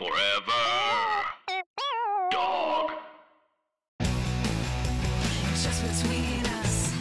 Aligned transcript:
Forever. 0.00 1.26
Dog. 2.30 2.92
Just 5.52 6.02
between 6.02 6.46
us. 6.46 6.94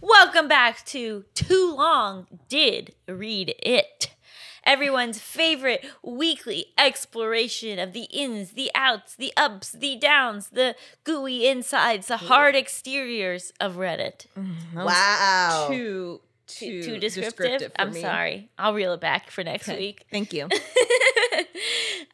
Welcome 0.00 0.46
back 0.46 0.84
to 0.86 1.24
Too 1.34 1.74
Long 1.76 2.28
Did 2.48 2.94
Read 3.08 3.56
It. 3.58 4.14
Everyone's 4.62 5.18
favorite 5.18 5.84
weekly 6.04 6.66
exploration 6.78 7.80
of 7.80 7.92
the 7.92 8.04
ins, 8.12 8.52
the 8.52 8.70
outs, 8.72 9.16
the 9.16 9.32
ups, 9.36 9.72
the 9.72 9.96
downs, 9.96 10.50
the 10.50 10.76
gooey 11.02 11.48
insides, 11.48 12.06
the 12.06 12.18
hard 12.18 12.54
exteriors 12.54 13.52
of 13.58 13.74
Reddit. 13.74 14.26
Mm, 14.38 14.84
wow. 14.84 15.66
Too, 15.68 16.20
Too, 16.46 16.82
too, 16.84 16.92
too 16.94 17.00
descriptive? 17.00 17.72
for 17.72 17.80
I'm 17.80 17.92
me. 17.92 18.00
sorry. 18.00 18.48
I'll 18.60 18.74
reel 18.74 18.92
it 18.92 19.00
back 19.00 19.32
for 19.32 19.42
next 19.42 19.68
Okay, 19.68 19.76
week. 19.78 20.04
Thank 20.12 20.32
you. 20.32 20.46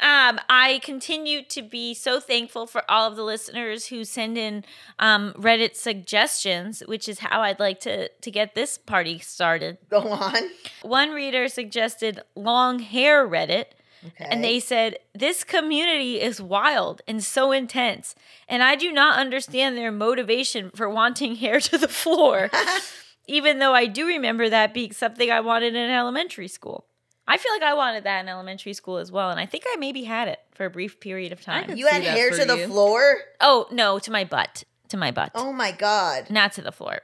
um, 0.00 0.40
I 0.48 0.80
continue 0.82 1.42
to 1.44 1.62
be 1.62 1.94
so 1.94 2.20
thankful 2.20 2.66
for 2.66 2.82
all 2.90 3.08
of 3.08 3.16
the 3.16 3.22
listeners 3.22 3.86
who 3.86 4.04
send 4.04 4.36
in 4.38 4.64
um, 4.98 5.32
Reddit 5.34 5.76
suggestions, 5.76 6.82
which 6.86 7.08
is 7.08 7.20
how 7.20 7.42
I'd 7.42 7.60
like 7.60 7.80
to 7.80 8.08
to 8.08 8.30
get 8.30 8.54
this 8.54 8.78
party 8.78 9.18
started. 9.18 9.78
Go 9.90 10.00
on. 10.08 10.36
One 10.82 11.10
reader 11.10 11.48
suggested 11.48 12.20
long 12.34 12.78
hair 12.80 13.26
Reddit. 13.26 13.66
Okay. 14.06 14.26
And 14.30 14.44
they 14.44 14.60
said, 14.60 14.98
This 15.14 15.42
community 15.42 16.20
is 16.20 16.40
wild 16.40 17.02
and 17.08 17.24
so 17.24 17.50
intense, 17.50 18.14
and 18.48 18.62
I 18.62 18.76
do 18.76 18.92
not 18.92 19.18
understand 19.18 19.76
their 19.76 19.90
motivation 19.90 20.70
for 20.74 20.88
wanting 20.88 21.36
hair 21.36 21.60
to 21.60 21.78
the 21.78 21.88
floor, 21.88 22.50
even 23.26 23.58
though 23.58 23.74
I 23.74 23.86
do 23.86 24.06
remember 24.06 24.48
that 24.48 24.74
being 24.74 24.92
something 24.92 25.30
I 25.30 25.40
wanted 25.40 25.74
in 25.74 25.90
elementary 25.90 26.48
school. 26.48 26.86
I 27.28 27.38
feel 27.38 27.52
like 27.52 27.62
I 27.62 27.74
wanted 27.74 28.04
that 28.04 28.20
in 28.20 28.28
elementary 28.28 28.72
school 28.72 28.98
as 28.98 29.10
well, 29.10 29.30
and 29.30 29.40
I 29.40 29.46
think 29.46 29.64
I 29.66 29.76
maybe 29.76 30.04
had 30.04 30.28
it 30.28 30.38
for 30.52 30.64
a 30.64 30.70
brief 30.70 31.00
period 31.00 31.32
of 31.32 31.40
time. 31.40 31.76
you 31.76 31.86
had 31.86 32.02
hair 32.02 32.30
for 32.30 32.38
to 32.38 32.44
the 32.44 32.58
you. 32.58 32.66
floor? 32.68 33.16
Oh, 33.40 33.66
no, 33.70 33.98
to 33.98 34.10
my 34.10 34.24
butt. 34.24 34.64
To 34.90 34.96
my 34.96 35.10
butt. 35.10 35.32
Oh 35.34 35.52
my 35.52 35.72
God. 35.72 36.30
Not 36.30 36.52
to 36.52 36.62
the 36.62 36.70
floor. 36.70 37.00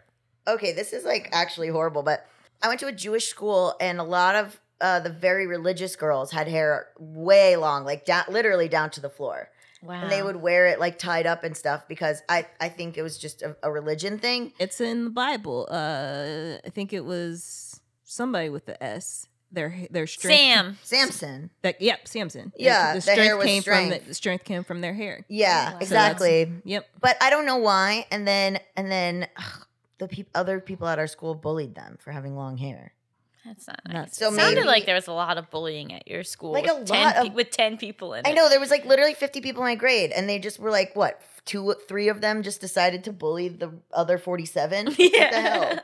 Okay, 0.46 0.72
this 0.72 0.92
is 0.92 1.04
like 1.04 1.28
actually 1.32 1.68
horrible, 1.68 2.02
but 2.02 2.26
I 2.62 2.68
went 2.68 2.78
to 2.80 2.86
a 2.86 2.92
Jewish 2.92 3.26
school 3.26 3.74
and 3.80 3.98
a 3.98 4.04
lot 4.04 4.36
of 4.36 4.60
uh, 4.80 5.00
the 5.00 5.10
very 5.10 5.46
religious 5.46 5.96
girls 5.96 6.30
had 6.32 6.46
hair 6.48 6.88
way 6.98 7.56
long, 7.56 7.84
like 7.84 8.04
down, 8.04 8.24
literally 8.28 8.68
down 8.68 8.90
to 8.90 9.00
the 9.00 9.10
floor. 9.10 9.50
Wow. 9.82 9.94
And 10.02 10.12
they 10.12 10.22
would 10.22 10.36
wear 10.36 10.68
it 10.68 10.78
like 10.78 10.98
tied 10.98 11.26
up 11.26 11.42
and 11.42 11.56
stuff 11.56 11.88
because 11.88 12.22
I, 12.28 12.46
I 12.60 12.68
think 12.68 12.96
it 12.96 13.02
was 13.02 13.18
just 13.18 13.42
a, 13.42 13.56
a 13.64 13.72
religion 13.72 14.18
thing. 14.18 14.52
It's 14.60 14.80
in 14.80 15.04
the 15.04 15.10
Bible. 15.10 15.66
Uh, 15.68 16.58
I 16.64 16.70
think 16.70 16.92
it 16.92 17.04
was 17.04 17.80
somebody 18.04 18.48
with 18.48 18.66
the 18.66 18.80
S. 18.82 19.26
Their 19.52 19.86
their 19.90 20.06
strength. 20.06 20.38
Sam. 20.38 20.78
Samson. 20.82 21.50
That, 21.60 21.80
yep, 21.80 22.08
Samson. 22.08 22.52
Yeah, 22.56 22.94
the 22.94 23.00
the 23.00 23.12
hair 23.12 23.36
was 23.36 23.46
came 23.46 23.62
from 23.62 23.72
strength. 23.74 24.02
the, 24.02 24.08
the 24.08 24.14
strength 24.14 24.44
came 24.44 24.64
from 24.64 24.80
their 24.80 24.94
hair. 24.94 25.24
Yeah, 25.28 25.64
wow. 25.64 25.78
So 25.78 25.82
exactly. 25.82 26.52
Yep. 26.64 26.88
but 27.00 27.16
I 27.20 27.28
don't 27.30 27.44
know 27.44 27.58
why. 27.58 28.06
And 28.10 28.26
then 28.26 28.58
and 28.76 28.90
then 28.90 29.28
ugh, 29.36 29.66
the 29.98 30.08
peop 30.08 30.28
other 30.34 30.58
people 30.58 30.88
at 30.88 30.98
our 30.98 31.06
school 31.06 31.34
bullied 31.34 31.74
them 31.74 31.98
for 32.00 32.12
having 32.12 32.34
long 32.34 32.56
hair. 32.56 32.94
That's 33.44 33.66
not 33.66 33.80
nice. 33.88 34.16
So 34.16 34.28
it 34.32 34.36
sounded 34.36 34.54
maybe- 34.56 34.66
like 34.68 34.86
there 34.86 34.94
was 34.94 35.08
a 35.08 35.12
lot 35.12 35.36
of 35.36 35.50
bullying 35.50 35.92
at 35.92 36.06
your 36.06 36.22
school. 36.22 36.52
Like 36.52 36.66
a 36.66 36.84
10 36.84 36.86
lot 36.86 37.14
pe- 37.14 37.26
of- 37.28 37.34
with 37.34 37.50
10 37.50 37.76
people 37.76 38.14
in 38.14 38.24
it. 38.24 38.28
I 38.28 38.32
know 38.32 38.48
there 38.48 38.60
was 38.60 38.70
like 38.70 38.84
literally 38.84 39.14
50 39.14 39.40
people 39.40 39.62
in 39.62 39.68
my 39.68 39.74
grade, 39.74 40.12
and 40.12 40.28
they 40.28 40.38
just 40.38 40.60
were 40.60 40.70
like, 40.70 40.94
what, 40.94 41.20
two, 41.44 41.74
three 41.88 42.08
of 42.08 42.20
them 42.20 42.42
just 42.44 42.60
decided 42.60 43.02
to 43.04 43.12
bully 43.12 43.48
the 43.48 43.72
other 43.92 44.16
47? 44.18 44.86
What 44.96 44.96
the 44.96 45.18
hell? 45.18 45.78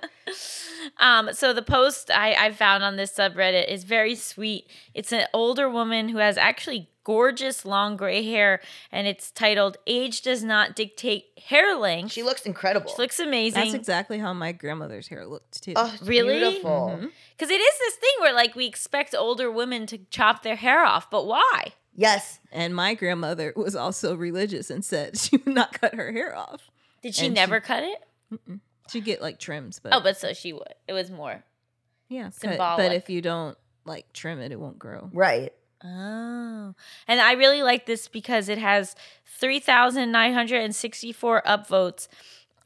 Um, 0.98 1.30
so 1.32 1.52
the 1.52 1.62
post 1.62 2.10
I, 2.10 2.34
I 2.46 2.52
found 2.52 2.84
on 2.84 2.96
this 2.96 3.12
subreddit 3.12 3.68
is 3.68 3.84
very 3.84 4.14
sweet. 4.14 4.66
It's 4.94 5.12
an 5.12 5.26
older 5.34 5.68
woman 5.68 6.08
who 6.08 6.18
has 6.18 6.36
actually 6.38 6.88
gorgeous 7.08 7.64
long 7.64 7.96
gray 7.96 8.22
hair, 8.22 8.60
and 8.92 9.06
it's 9.06 9.30
titled 9.30 9.78
"Age 9.86 10.20
Does 10.20 10.44
Not 10.44 10.76
Dictate 10.76 11.24
Hair 11.46 11.76
Length." 11.78 12.12
She 12.12 12.22
looks 12.22 12.42
incredible. 12.44 12.90
She 12.94 13.00
looks 13.00 13.18
amazing. 13.18 13.62
That's 13.62 13.72
exactly 13.74 14.18
how 14.18 14.34
my 14.34 14.52
grandmother's 14.52 15.08
hair 15.08 15.24
looked 15.24 15.62
too. 15.62 15.72
oh, 15.74 15.96
Really? 16.02 16.38
beautiful. 16.38 16.98
Mhm. 17.00 17.10
Because 17.36 17.50
it 17.50 17.60
is 17.60 17.78
this 17.78 17.94
thing 17.94 18.10
where 18.20 18.34
like 18.34 18.54
we 18.54 18.66
expect 18.66 19.14
older 19.14 19.50
women 19.50 19.86
to 19.86 19.98
chop 20.10 20.42
their 20.42 20.56
hair 20.56 20.84
off, 20.84 21.10
but 21.10 21.26
why? 21.26 21.72
Yes. 21.94 22.40
And 22.52 22.74
my 22.76 22.92
grandmother 22.92 23.52
was 23.56 23.74
also 23.74 24.14
religious 24.14 24.68
and 24.68 24.84
said 24.84 25.16
she 25.24 25.38
would 25.38 25.54
not 25.54 25.80
cut 25.80 25.94
her 25.94 26.12
hair 26.12 26.36
off. 26.36 26.70
Did 27.02 27.14
she 27.14 27.26
And 27.26 27.34
never 27.34 27.56
she- 27.56 27.66
cut 27.66 27.84
it? 27.84 28.60
She'd 28.90 29.04
get 29.06 29.22
like 29.22 29.38
trims, 29.38 29.78
but 29.78 29.94
Oh, 29.94 30.00
but 30.00 30.18
so 30.18 30.34
she 30.34 30.52
would. 30.52 30.74
It 30.86 30.92
was 30.92 31.10
more. 31.10 31.42
yeah, 32.10 32.24
cut- 32.24 32.34
symbolic. 32.34 32.86
But 32.86 32.92
if 32.94 33.08
you 33.08 33.22
don't 33.22 33.56
like 33.86 34.12
trim 34.12 34.40
it, 34.40 34.52
it 34.52 34.60
won't 34.60 34.78
grow. 34.78 35.08
Right. 35.14 35.54
Oh. 35.84 36.74
And 37.06 37.20
I 37.20 37.32
really 37.32 37.62
like 37.62 37.84
this 37.86 38.08
because 38.08 38.48
it 38.48 38.58
has 38.58 38.96
3,964 39.38 41.42
upvotes 41.46 42.08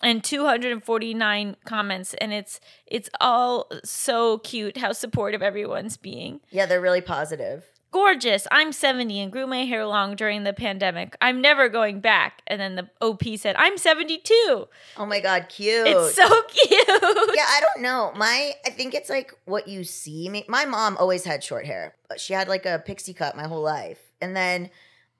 and 0.02 0.24
249 0.24 1.56
comments 1.64 2.14
and 2.14 2.32
it's 2.32 2.58
it's 2.86 3.10
all 3.20 3.68
so 3.84 4.38
cute 4.38 4.78
how 4.78 4.92
supportive 4.92 5.42
everyone's 5.42 5.96
being. 5.96 6.40
Yeah, 6.50 6.66
they're 6.66 6.80
really 6.80 7.00
positive. 7.00 7.64
Gorgeous. 7.92 8.48
I'm 8.50 8.72
70 8.72 9.20
and 9.20 9.30
grew 9.30 9.46
my 9.46 9.64
hair 9.64 9.84
long 9.86 10.16
during 10.16 10.44
the 10.44 10.52
pandemic. 10.54 11.14
I'm 11.20 11.40
never 11.42 11.68
going 11.68 12.00
back. 12.00 12.40
And 12.46 12.58
then 12.60 12.74
the 12.74 12.88
OP 13.00 13.22
said, 13.36 13.54
"I'm 13.58 13.76
72." 13.78 14.66
Oh 14.96 15.06
my 15.06 15.20
God, 15.20 15.46
cute. 15.50 15.86
It's 15.86 16.14
so 16.14 16.26
cute. 16.48 16.70
yeah, 16.88 17.44
I 17.46 17.60
don't 17.60 17.82
know. 17.82 18.12
My, 18.16 18.52
I 18.66 18.70
think 18.70 18.94
it's 18.94 19.10
like 19.10 19.34
what 19.44 19.68
you 19.68 19.84
see. 19.84 20.28
Me, 20.30 20.44
my 20.48 20.64
mom 20.64 20.96
always 20.96 21.24
had 21.24 21.44
short 21.44 21.66
hair. 21.66 21.94
but 22.08 22.18
She 22.18 22.32
had 22.32 22.48
like 22.48 22.64
a 22.66 22.82
pixie 22.84 23.12
cut 23.14 23.36
my 23.36 23.46
whole 23.46 23.62
life, 23.62 24.00
and 24.20 24.34
then 24.34 24.70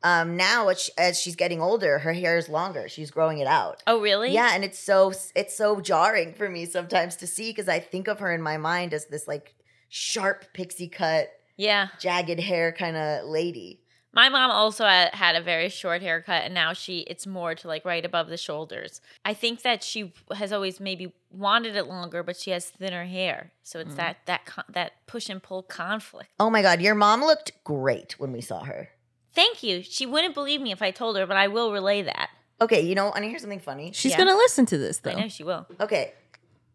um 0.05 0.37
now 0.37 0.67
as, 0.69 0.81
she, 0.81 0.93
as 0.99 1.21
she's 1.21 1.37
getting 1.37 1.61
older, 1.61 1.99
her 1.99 2.13
hair 2.15 2.37
is 2.39 2.49
longer. 2.49 2.89
She's 2.89 3.11
growing 3.11 3.39
it 3.39 3.47
out. 3.47 3.83
Oh, 3.87 4.01
really? 4.01 4.33
Yeah, 4.33 4.51
and 4.55 4.65
it's 4.65 4.79
so 4.79 5.13
it's 5.37 5.55
so 5.57 5.81
jarring 5.83 6.33
for 6.33 6.49
me 6.49 6.65
sometimes 6.65 7.17
to 7.17 7.27
see 7.27 7.51
because 7.51 7.69
I 7.69 7.81
think 7.81 8.09
of 8.09 8.19
her 8.21 8.33
in 8.33 8.41
my 8.41 8.57
mind 8.57 8.95
as 8.95 9.07
this 9.07 9.29
like 9.29 9.55
sharp 9.91 10.47
pixie 10.55 10.89
cut, 10.89 11.31
Yeah. 11.57 11.89
jagged 11.99 12.41
hair 12.41 12.73
kind 12.73 12.97
of 12.97 13.27
lady. 13.27 13.81
My 14.15 14.29
mom 14.29 14.51
also 14.51 14.85
had, 14.85 15.15
had 15.15 15.37
a 15.37 15.41
very 15.41 15.71
short 15.71 16.03
haircut, 16.03 16.45
and 16.45 16.53
now 16.53 16.75
she 16.75 17.01
it's 17.01 17.27
more 17.27 17.55
to 17.55 17.67
like 17.67 17.85
right 17.85 18.05
above 18.05 18.29
the 18.29 18.37
shoulders. 18.37 19.01
I 19.25 19.33
think 19.33 19.63
that 19.63 19.83
she 19.83 20.13
has 20.35 20.53
always 20.53 20.81
maybe 20.81 21.15
wanted 21.31 21.77
it 21.77 21.87
longer, 21.87 22.23
but 22.23 22.37
she 22.37 22.51
has 22.51 22.67
thinner 22.67 23.05
hair, 23.05 23.53
so 23.63 23.79
it's 23.79 23.89
mm-hmm. 23.89 23.97
that 23.97 24.19
that 24.27 24.45
con- 24.45 24.65
that 24.69 24.93
push 25.07 25.31
and 25.31 25.43
pull 25.43 25.63
conflict. 25.63 26.29
Oh 26.39 26.51
my 26.51 26.61
god, 26.61 26.83
your 26.83 26.95
mom 26.95 27.23
looked 27.23 27.53
great 27.65 28.19
when 28.19 28.33
we 28.33 28.43
saw 28.43 28.65
her. 28.65 28.91
Thank 29.35 29.63
you. 29.63 29.83
She 29.83 30.05
wouldn't 30.05 30.35
believe 30.35 30.61
me 30.61 30.73
if 30.73 30.83
I 30.83 30.91
told 30.91 31.17
her, 31.17 31.27
but 31.27 31.39
I 31.39 31.49
will 31.49 31.73
relay 31.73 32.03
that. 32.03 32.29
Okay, 32.61 32.83
you 32.83 32.95
know, 32.95 33.07
want 33.07 33.17
to 33.17 33.29
hear 33.29 33.39
something 33.39 33.61
funny? 33.61 33.93
She's 33.93 34.13
Yeah. 34.13 34.19
gonna 34.19 34.37
listen 34.37 34.67
to 34.67 34.77
this 34.77 34.99
though. 34.99 35.13
I 35.13 35.23
know 35.23 35.29
she 35.29 35.43
will. 35.43 35.67
Okay. 35.81 36.13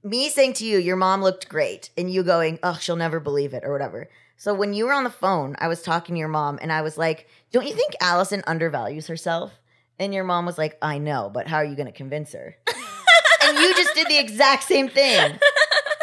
Me 0.04 0.30
saying 0.30 0.54
to 0.54 0.66
you, 0.66 0.80
your 0.80 0.96
mom 0.96 1.22
looked 1.22 1.50
great, 1.50 1.92
and 1.98 2.12
you 2.12 2.24
going, 2.24 2.58
oh, 2.64 2.78
she'll 2.80 2.96
never 2.96 3.20
believe 3.20 3.54
it, 3.54 3.64
or 3.64 3.72
whatever. 3.72 4.10
So 4.40 4.54
when 4.54 4.74
you 4.74 4.86
were 4.86 4.94
on 4.94 5.04
the 5.04 5.10
phone, 5.10 5.56
I 5.58 5.68
was 5.68 5.82
talking 5.82 6.14
to 6.14 6.20
your 6.20 6.28
mom, 6.28 6.60
and 6.62 6.72
I 6.72 6.84
was 6.84 6.96
like, 6.96 7.28
don't 7.52 7.66
you 7.66 7.74
think 7.74 7.96
Allison 8.00 8.44
undervalues 8.46 9.08
herself? 9.08 9.52
And 9.98 10.14
your 10.14 10.24
mom 10.24 10.46
was 10.46 10.60
like, 10.60 10.78
I 10.80 11.00
know, 11.00 11.32
but 11.34 11.48
how 11.48 11.58
are 11.58 11.66
you 11.66 11.76
going 11.76 11.88
to 11.88 11.92
convince 11.92 12.34
her? 12.34 12.56
and 13.44 13.58
you 13.58 13.76
just 13.76 13.96
did 13.96 14.08
the 14.08 14.20
exact 14.20 14.64
same 14.64 14.90
thing. 14.90 15.40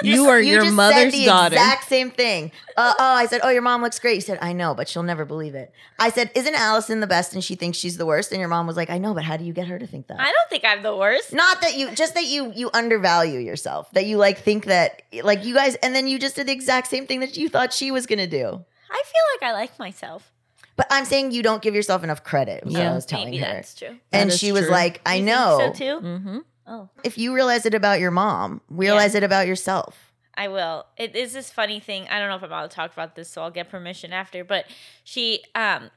You 0.03 0.29
are 0.29 0.41
your 0.41 0.61
just 0.63 0.71
said 0.71 0.75
mother's 0.77 1.13
the 1.13 1.25
daughter. 1.27 1.55
Exact 1.55 1.85
same 1.89 2.11
thing. 2.11 2.51
Uh, 2.77 2.95
oh, 2.99 3.05
I 3.15 3.27
said, 3.27 3.41
oh, 3.45 3.51
your 3.51 3.63
mom 3.63 3.83
looks 3.83 3.99
great. 3.99 4.15
You 4.17 4.21
said, 4.21 4.39
I 4.43 4.53
know, 4.53 4.75
but 4.75 4.89
she'll 4.89 5.03
never 5.05 5.25
believe 5.25 5.55
it. 5.55 5.73
I 5.99 6.11
said, 6.11 6.31
isn't 6.35 6.55
Allison 6.55 7.01
the 7.01 7.07
best, 7.07 7.35
and 7.35 7.45
she 7.45 7.55
thinks 7.55 7.79
she's 7.79 7.97
the 7.97 8.07
worst? 8.07 8.33
And 8.33 8.41
your 8.41 8.49
mom 8.49 8.67
was 8.67 8.77
like, 8.77 8.91
I 8.91 8.99
know, 8.99 9.15
but 9.15 9.25
how 9.25 9.37
do 9.37 9.45
you 9.45 9.53
get 9.53 9.69
her 9.69 9.79
to 9.79 9.87
think 9.87 10.09
that? 10.09 10.19
I 10.21 10.25
don't 10.25 10.51
think 10.51 10.65
I'm 10.65 10.83
the 10.83 10.97
worst. 10.97 11.33
not 11.33 11.61
that 11.61 11.77
you 11.77 11.91
just 11.95 12.15
that 12.15 12.25
you 12.25 12.53
you 12.55 12.71
undervalue 12.75 13.39
yourself 13.39 13.91
that 13.93 14.07
you 14.07 14.17
like 14.17 14.39
think 14.39 14.65
that 14.67 15.03
like 15.23 15.45
you 15.45 15.55
guys 15.55 15.75
and 15.77 15.95
then 15.95 16.07
you 16.09 16.19
just 16.19 16.37
did 16.37 16.47
the 16.49 16.53
exact 16.53 16.89
same 16.89 17.07
thing 17.07 17.21
that 17.21 17.37
you 17.37 17.49
thought 17.49 17.73
she 17.73 17.91
was 17.91 18.07
gonna 18.07 18.27
do 18.27 18.47
I 18.91 19.03
feel 19.05 19.23
like 19.35 19.43
I 19.43 19.53
like 19.53 19.79
myself. 19.79 20.31
but 20.77 20.87
i'm 20.91 21.05
saying 21.05 21.31
you 21.33 21.43
don't 21.43 21.63
give 21.63 21.75
yourself 21.75 22.03
enough 22.05 22.23
credit 22.25 22.65
was 22.65 22.75
what 22.75 22.83
Yeah. 22.83 22.93
i 22.93 22.95
was 22.95 23.07
telling 23.07 23.27
Maybe 23.31 23.39
her 23.39 23.53
that's 23.55 23.75
true. 23.75 23.89
and 24.13 24.31
That 24.31 24.35
is 24.35 24.39
she 24.39 24.51
was 24.53 24.63
true. 24.63 24.71
like 24.71 25.01
i 25.07 25.15
You 25.17 25.25
think 25.25 25.37
know 25.37 25.59
so 25.61 25.73
too. 25.73 26.07
Mm-hmm. 26.07 26.39
Oh. 26.67 26.89
if 27.03 27.19
you 27.19 27.35
realize 27.35 27.67
it 27.67 27.75
about 27.75 28.01
your 28.01 28.11
mom 28.11 28.61
realize 28.71 29.15
it 29.15 29.23
about 29.23 29.47
yourself 29.47 30.15
I 30.37 30.49
will. 30.49 30.87
It 30.97 31.15
is 31.15 31.33
this 31.33 31.51
funny 31.51 31.81
thing. 31.81 32.09
I 32.11 32.19
don't 32.19 32.29
know 32.29 32.37
if 32.37 32.43
I'm 32.43 32.51
allowed 32.51 32.71
to 32.71 32.75
talk 32.75 32.93
about 32.93 33.15
this, 33.15 33.31
so 33.31 33.43
I'll 33.43 33.51
get 33.51 33.69
permission 33.69 34.13
after. 34.13 34.45
But 34.45 34.67
she, 35.05 35.45
um, 35.55 35.91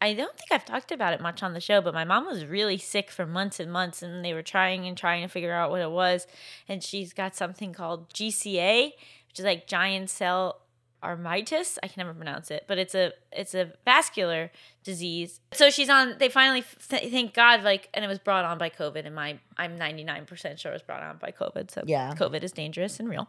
I 0.00 0.14
don't 0.14 0.36
think 0.36 0.50
I've 0.50 0.64
talked 0.64 0.90
about 0.90 1.12
it 1.12 1.20
much 1.20 1.42
on 1.42 1.52
the 1.52 1.60
show, 1.60 1.80
but 1.80 1.94
my 1.94 2.04
mom 2.04 2.26
was 2.26 2.46
really 2.46 2.78
sick 2.78 3.10
for 3.10 3.26
months 3.26 3.60
and 3.60 3.70
months, 3.70 4.02
and 4.02 4.24
they 4.24 4.34
were 4.34 4.42
trying 4.42 4.86
and 4.86 4.96
trying 4.96 5.22
to 5.22 5.28
figure 5.28 5.52
out 5.52 5.70
what 5.70 5.82
it 5.82 5.90
was. 5.90 6.26
And 6.68 6.82
she's 6.82 7.12
got 7.12 7.36
something 7.36 7.72
called 7.72 8.12
GCA, 8.12 8.92
which 9.28 9.38
is 9.38 9.44
like 9.44 9.66
giant 9.66 10.08
cell 10.10 10.61
armitis. 11.02 11.78
I 11.82 11.88
can 11.88 12.00
never 12.06 12.14
pronounce 12.14 12.50
it, 12.50 12.64
but 12.68 12.78
it's 12.78 12.94
a 12.94 13.12
it's 13.32 13.54
a 13.54 13.72
vascular 13.84 14.50
disease. 14.84 15.40
So 15.52 15.70
she's 15.70 15.88
on. 15.88 16.16
They 16.18 16.28
finally, 16.28 16.64
th- 16.88 17.10
thank 17.10 17.34
God, 17.34 17.62
like, 17.62 17.88
and 17.94 18.04
it 18.04 18.08
was 18.08 18.18
brought 18.18 18.44
on 18.44 18.58
by 18.58 18.70
COVID. 18.70 19.04
And 19.06 19.14
my 19.14 19.38
I'm 19.56 19.76
99 19.78 20.24
percent 20.26 20.60
sure 20.60 20.72
it 20.72 20.74
was 20.74 20.82
brought 20.82 21.02
on 21.02 21.16
by 21.18 21.30
COVID. 21.32 21.70
So 21.70 21.82
Yeah. 21.86 22.14
COVID 22.14 22.42
is 22.42 22.52
dangerous 22.52 23.00
and 23.00 23.08
real. 23.08 23.28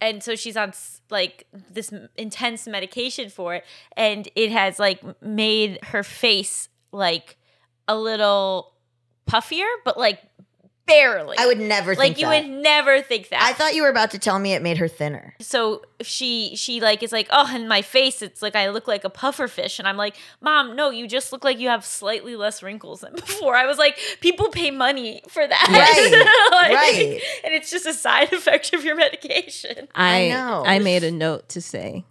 And 0.00 0.22
so 0.22 0.34
she's 0.36 0.56
on 0.56 0.70
s- 0.70 1.00
like 1.10 1.46
this 1.70 1.92
intense 2.16 2.66
medication 2.66 3.28
for 3.30 3.54
it, 3.54 3.64
and 3.96 4.28
it 4.34 4.50
has 4.52 4.78
like 4.78 5.02
made 5.22 5.78
her 5.86 6.02
face 6.02 6.68
like 6.92 7.36
a 7.88 7.96
little 7.96 8.72
puffier, 9.26 9.66
but 9.84 9.98
like 9.98 10.20
barely. 10.86 11.36
I 11.38 11.46
would 11.46 11.58
never 11.58 11.94
think 11.94 11.98
that 11.98 12.08
like 12.10 12.18
you 12.20 12.26
that. 12.26 12.44
would 12.56 12.62
never 12.62 13.00
think 13.02 13.28
that. 13.30 13.42
I 13.42 13.52
thought 13.52 13.74
you 13.74 13.82
were 13.82 13.88
about 13.88 14.10
to 14.12 14.18
tell 14.18 14.38
me 14.38 14.52
it 14.54 14.62
made 14.62 14.78
her 14.78 14.88
thinner. 14.88 15.34
so 15.40 15.82
she 16.02 16.54
she 16.56 16.80
like 16.80 17.02
is 17.02 17.12
like 17.12 17.28
oh 17.30 17.54
in 17.54 17.66
my 17.68 17.80
face 17.82 18.20
it's 18.20 18.42
like 18.42 18.54
I 18.54 18.68
look 18.70 18.86
like 18.86 19.04
a 19.04 19.08
puffer 19.10 19.48
fish 19.48 19.78
and 19.78 19.88
I'm 19.88 19.96
like 19.96 20.16
mom 20.42 20.76
no 20.76 20.90
you 20.90 21.06
just 21.08 21.32
look 21.32 21.44
like 21.44 21.58
you 21.58 21.68
have 21.68 21.84
slightly 21.84 22.36
less 22.36 22.62
wrinkles 22.62 23.00
than 23.00 23.14
before 23.16 23.54
I 23.56 23.64
was 23.66 23.78
like 23.78 23.98
people 24.20 24.48
pay 24.50 24.70
money 24.70 25.22
for 25.28 25.46
that 25.46 25.66
Right, 25.70 26.50
Like, 26.52 26.74
right. 26.74 27.20
and 27.44 27.54
it's 27.54 27.70
just 27.70 27.86
a 27.86 27.94
side 27.94 28.32
effect 28.32 28.74
of 28.74 28.84
your 28.84 28.96
medication 28.96 29.88
I 29.94 30.28
know. 30.28 30.64
I 30.66 30.78
made 30.80 31.04
a 31.04 31.10
note 31.10 31.48
to 31.50 31.60
say, 31.62 32.04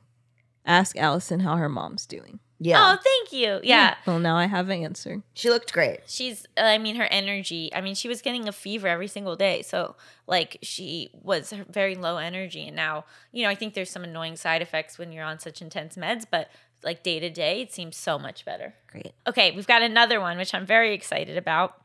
ask 0.65 0.97
Allison 0.97 1.41
how 1.41 1.57
her 1.57 1.69
mom's 1.69 2.05
doing. 2.05 2.39
Yeah. 2.65 2.79
oh 2.79 2.97
thank 3.03 3.33
you 3.33 3.59
yeah 3.63 3.95
Well, 4.05 4.19
now 4.19 4.37
I 4.37 4.45
have 4.45 4.69
an 4.69 4.83
answer. 4.83 5.21
She 5.33 5.49
looked 5.49 5.73
great. 5.73 5.99
she's 6.07 6.45
uh, 6.57 6.61
i 6.63 6.77
mean 6.77 6.95
her 6.95 7.07
energy 7.11 7.69
i 7.75 7.81
mean 7.81 7.95
she 7.95 8.07
was 8.07 8.21
getting 8.21 8.47
a 8.47 8.51
fever 8.51 8.87
every 8.87 9.07
single 9.07 9.35
day 9.35 9.61
so 9.63 9.95
like 10.27 10.57
she 10.61 11.09
was 11.21 11.53
very 11.69 11.95
low 11.95 12.17
energy 12.17 12.67
and 12.67 12.75
now 12.75 13.05
you 13.31 13.43
know 13.43 13.49
i 13.49 13.55
think 13.55 13.73
there's 13.73 13.89
some 13.91 14.03
annoying 14.03 14.35
side 14.37 14.61
effects 14.61 14.97
when 14.97 15.11
you're 15.11 15.25
on 15.25 15.39
such 15.39 15.61
intense 15.61 15.95
meds 15.95 16.25
but 16.29 16.49
like 16.83 17.03
day 17.03 17.19
to 17.19 17.29
day 17.29 17.61
it 17.61 17.71
seems 17.73 17.95
so 17.97 18.17
much 18.19 18.45
better 18.45 18.73
Great. 18.91 19.11
okay 19.27 19.51
we've 19.51 19.67
got 19.67 19.81
another 19.81 20.19
one 20.21 20.37
which 20.37 20.53
i'm 20.53 20.65
very 20.65 20.93
excited 20.93 21.37
about 21.37 21.81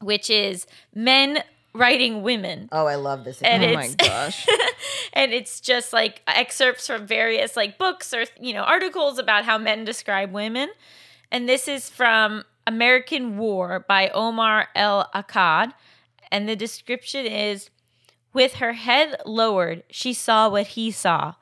which 0.00 0.28
is 0.30 0.66
men 0.94 1.42
writing 1.74 2.22
women 2.22 2.68
Oh, 2.72 2.86
I 2.86 2.96
love 2.96 3.24
this. 3.24 3.40
And 3.42 3.62
oh 3.62 3.66
it's- 3.68 3.96
my 3.98 4.06
gosh. 4.06 4.46
and 5.12 5.32
it's 5.32 5.60
just 5.60 5.92
like 5.92 6.22
excerpts 6.26 6.86
from 6.86 7.06
various 7.06 7.56
like 7.56 7.78
books 7.78 8.12
or 8.12 8.24
you 8.40 8.52
know 8.52 8.62
articles 8.62 9.18
about 9.18 9.44
how 9.44 9.58
men 9.58 9.84
describe 9.84 10.32
women 10.32 10.68
and 11.30 11.48
this 11.48 11.68
is 11.68 11.88
from 11.88 12.44
american 12.66 13.36
war 13.38 13.84
by 13.88 14.08
omar 14.10 14.68
el 14.74 15.08
akkad 15.14 15.72
and 16.30 16.48
the 16.48 16.56
description 16.56 17.26
is 17.26 17.70
with 18.32 18.54
her 18.54 18.72
head 18.74 19.16
lowered 19.26 19.82
she 19.90 20.12
saw 20.12 20.48
what 20.48 20.68
he 20.68 20.90
saw 20.90 21.34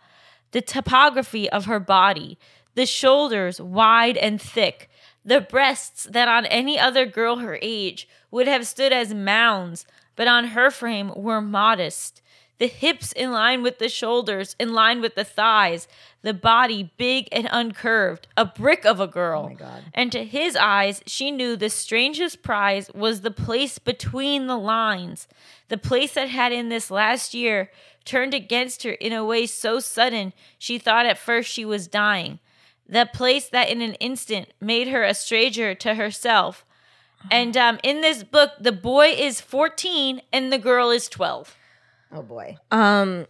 the 0.53 0.61
topography 0.61 1.49
of 1.51 1.67
her 1.67 1.81
body 1.81 2.39
the 2.75 2.87
shoulders 2.87 3.61
wide 3.61 4.17
and 4.17 4.41
thick 4.41 4.89
the 5.25 5.41
breasts 5.41 6.05
that 6.11 6.29
on 6.29 6.47
any 6.47 6.79
other 6.79 7.05
girl 7.07 7.37
her 7.37 7.59
age 7.63 8.09
would 8.31 8.49
have 8.49 8.67
stood 8.67 8.93
as 8.93 9.13
mounds 9.15 9.85
but 10.21 10.29
on 10.29 10.49
her 10.49 10.71
frame 10.71 11.11
were 11.17 11.41
modest 11.41 12.21
the 12.59 12.67
hips 12.67 13.11
in 13.13 13.33
line 13.33 13.63
with 13.63 13.79
the 13.79 13.89
shoulders, 13.89 14.55
in 14.61 14.75
line 14.75 15.01
with 15.01 15.15
the 15.15 15.25
thighs, 15.25 15.89
the 16.21 16.35
body 16.35 16.93
big 16.99 17.27
and 17.33 17.49
uncurved, 17.51 18.29
a 18.37 18.45
brick 18.45 18.85
of 18.85 19.01
a 19.01 19.07
girl. 19.07 19.45
Oh 19.47 19.49
my 19.49 19.55
God. 19.55 19.85
And 19.95 20.13
to 20.13 20.23
his 20.23 20.57
eyes, 20.57 21.03
she 21.07 21.31
knew 21.31 21.57
the 21.57 21.71
strangest 21.71 22.43
prize 22.43 22.91
was 22.95 23.23
the 23.23 23.31
place 23.31 23.79
between 23.79 24.47
the 24.47 24.59
lines, 24.59 25.27
the 25.69 25.79
place 25.79 26.13
that 26.13 26.29
had 26.29 26.53
in 26.53 26.69
this 26.69 26.91
last 26.91 27.33
year 27.33 27.71
turned 28.05 28.35
against 28.35 28.83
her 28.83 28.91
in 28.91 29.15
a 29.15 29.25
way 29.25 29.47
so 29.47 29.81
sudden 29.81 30.35
she 30.59 30.77
thought 30.77 31.07
at 31.07 31.17
first 31.17 31.51
she 31.51 31.65
was 31.65 31.89
dying, 31.89 32.41
the 32.87 33.09
place 33.15 33.49
that 33.49 33.71
in 33.71 33.81
an 33.81 33.95
instant 33.95 34.53
made 34.61 34.89
her 34.89 35.03
a 35.03 35.15
stranger 35.15 35.75
to 35.77 35.95
herself. 35.95 36.67
And 37.31 37.57
um, 37.57 37.79
in 37.83 38.01
this 38.01 38.23
book, 38.25 38.53
the 38.61 38.73
boy 38.73 39.09
is 39.09 39.41
14 39.41 40.21
and 40.33 40.53
the 40.53 40.59
girl 40.59 40.91
is 40.91 41.09
12. 41.09 41.57
oh 42.13 42.23
boy. 42.23 42.57
Um, 42.71 43.27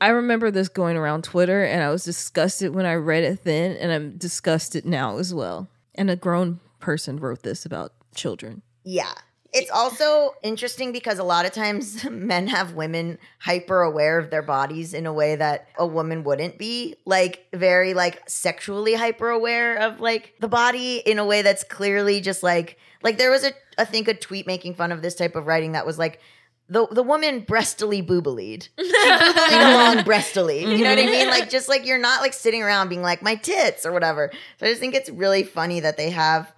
I 0.00 0.08
remember 0.08 0.50
this 0.50 0.68
going 0.68 0.96
around 0.96 1.24
Twitter, 1.24 1.62
and 1.62 1.82
I 1.82 1.90
was 1.90 2.04
disgusted 2.04 2.74
when 2.74 2.86
I 2.86 2.94
read 2.94 3.22
it 3.22 3.44
then, 3.44 3.76
and 3.76 3.92
I'm 3.92 4.16
disgusted 4.16 4.86
now 4.86 5.18
as 5.18 5.34
well. 5.34 5.68
And 5.94 6.08
a 6.10 6.16
grown 6.16 6.60
person 6.78 7.18
wrote 7.18 7.42
this 7.42 7.66
about 7.66 7.92
children. 8.14 8.62
Yeah. 8.82 9.12
It's 9.52 9.70
also 9.70 10.34
interesting 10.42 10.92
because 10.92 11.18
a 11.18 11.24
lot 11.24 11.44
of 11.44 11.52
times 11.52 12.04
men 12.10 12.46
have 12.46 12.74
women 12.74 13.18
hyper 13.40 13.82
aware 13.82 14.18
of 14.18 14.30
their 14.30 14.42
bodies 14.42 14.94
in 14.94 15.06
a 15.06 15.12
way 15.12 15.36
that 15.36 15.68
a 15.78 15.86
woman 15.86 16.24
wouldn't 16.24 16.58
be. 16.58 16.96
Like 17.04 17.46
very 17.52 17.94
like 17.94 18.22
sexually 18.28 18.94
hyper 18.94 19.28
aware 19.30 19.76
of 19.76 20.00
like 20.00 20.34
the 20.40 20.48
body 20.48 20.98
in 20.98 21.18
a 21.18 21.24
way 21.24 21.42
that's 21.42 21.64
clearly 21.64 22.20
just 22.20 22.42
like 22.42 22.78
like 23.02 23.18
there 23.18 23.30
was 23.30 23.44
a 23.44 23.52
I 23.78 23.84
think 23.84 24.08
a 24.08 24.14
tweet 24.14 24.46
making 24.46 24.74
fun 24.74 24.92
of 24.92 25.02
this 25.02 25.14
type 25.14 25.34
of 25.34 25.46
writing 25.46 25.72
that 25.72 25.86
was 25.86 25.98
like 25.98 26.20
the 26.68 26.86
the 26.86 27.02
woman 27.02 27.40
breastily 27.40 28.02
boobalied. 28.02 28.68
She 28.78 28.92
boobalied 29.06 29.74
along 29.74 30.04
breastily. 30.04 30.60
You 30.60 30.84
know 30.84 30.90
what 30.90 30.98
I 30.98 31.06
mean? 31.06 31.28
Like 31.28 31.50
just 31.50 31.68
like 31.68 31.84
you're 31.84 31.98
not 31.98 32.22
like 32.22 32.32
sitting 32.32 32.62
around 32.62 32.88
being 32.88 33.02
like 33.02 33.22
my 33.22 33.34
tits 33.34 33.84
or 33.84 33.92
whatever. 33.92 34.30
So 34.58 34.66
I 34.66 34.68
just 34.70 34.80
think 34.80 34.94
it's 34.94 35.10
really 35.10 35.42
funny 35.42 35.80
that 35.80 35.96
they 35.96 36.10
have 36.10 36.52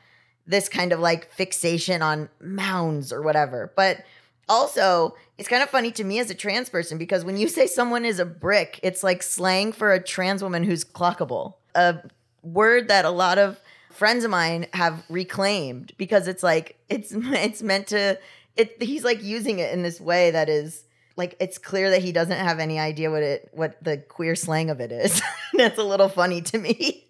this 0.47 0.69
kind 0.69 0.93
of 0.93 1.00
like 1.00 1.31
fixation 1.33 2.03
on 2.03 2.29
mounds 2.41 3.12
or 3.12 3.23
whatever. 3.23 3.73
But 3.77 4.05
also, 4.49 5.17
it's 5.39 5.49
kind 5.49 5.62
of 5.62 5.71
funny 5.71 5.91
to 5.93 6.05
me 6.05 6.19
as 6.19 6.31
a 6.31 6.35
trans 6.35 6.69
person 6.69 6.99
because 6.99 7.25
when 7.25 7.37
you 7.37 7.49
say 7.49 7.67
someone 7.67 8.05
is 8.05 8.19
a 8.19 8.25
brick, 8.25 8.81
it's 8.83 9.03
like 9.03 9.23
slang 9.23 9.73
for 9.73 9.93
a 9.93 10.03
trans 10.03 10.43
woman 10.43 10.65
who's 10.65 10.85
clockable. 10.85 11.55
A 11.75 11.99
word 12.43 12.89
that 12.89 13.05
a 13.05 13.11
lot 13.11 13.39
of 13.39 13.61
friends 13.91 14.25
of 14.25 14.31
mine 14.31 14.67
have 14.73 15.05
reclaimed 15.09 15.93
because 15.97 16.27
it's 16.27 16.43
like 16.43 16.77
it's 16.89 17.12
it's 17.15 17.62
meant 17.62 17.89
to 17.89 18.19
it 18.56 18.83
he's 18.83 19.05
like 19.05 19.23
using 19.23 19.59
it 19.59 19.73
in 19.73 19.83
this 19.83 20.00
way 20.00 20.31
that 20.31 20.49
is 20.49 20.85
like 21.17 21.37
it's 21.41 21.59
clear 21.59 21.91
that 21.91 22.03
he 22.03 22.12
doesn't 22.12 22.39
have 22.39 22.59
any 22.59 22.79
idea 22.79 23.11
what 23.11 23.23
it 23.23 23.49
what 23.53 23.83
the 23.83 23.99
queer 23.99 24.35
slang 24.35 24.71
of 24.71 24.81
it 24.81 24.93
is. 24.93 25.23
That's 25.55 25.79
a 25.79 25.85
little 25.85 26.09
funny 26.09 26.43
to 26.43 26.59
me. 26.59 27.06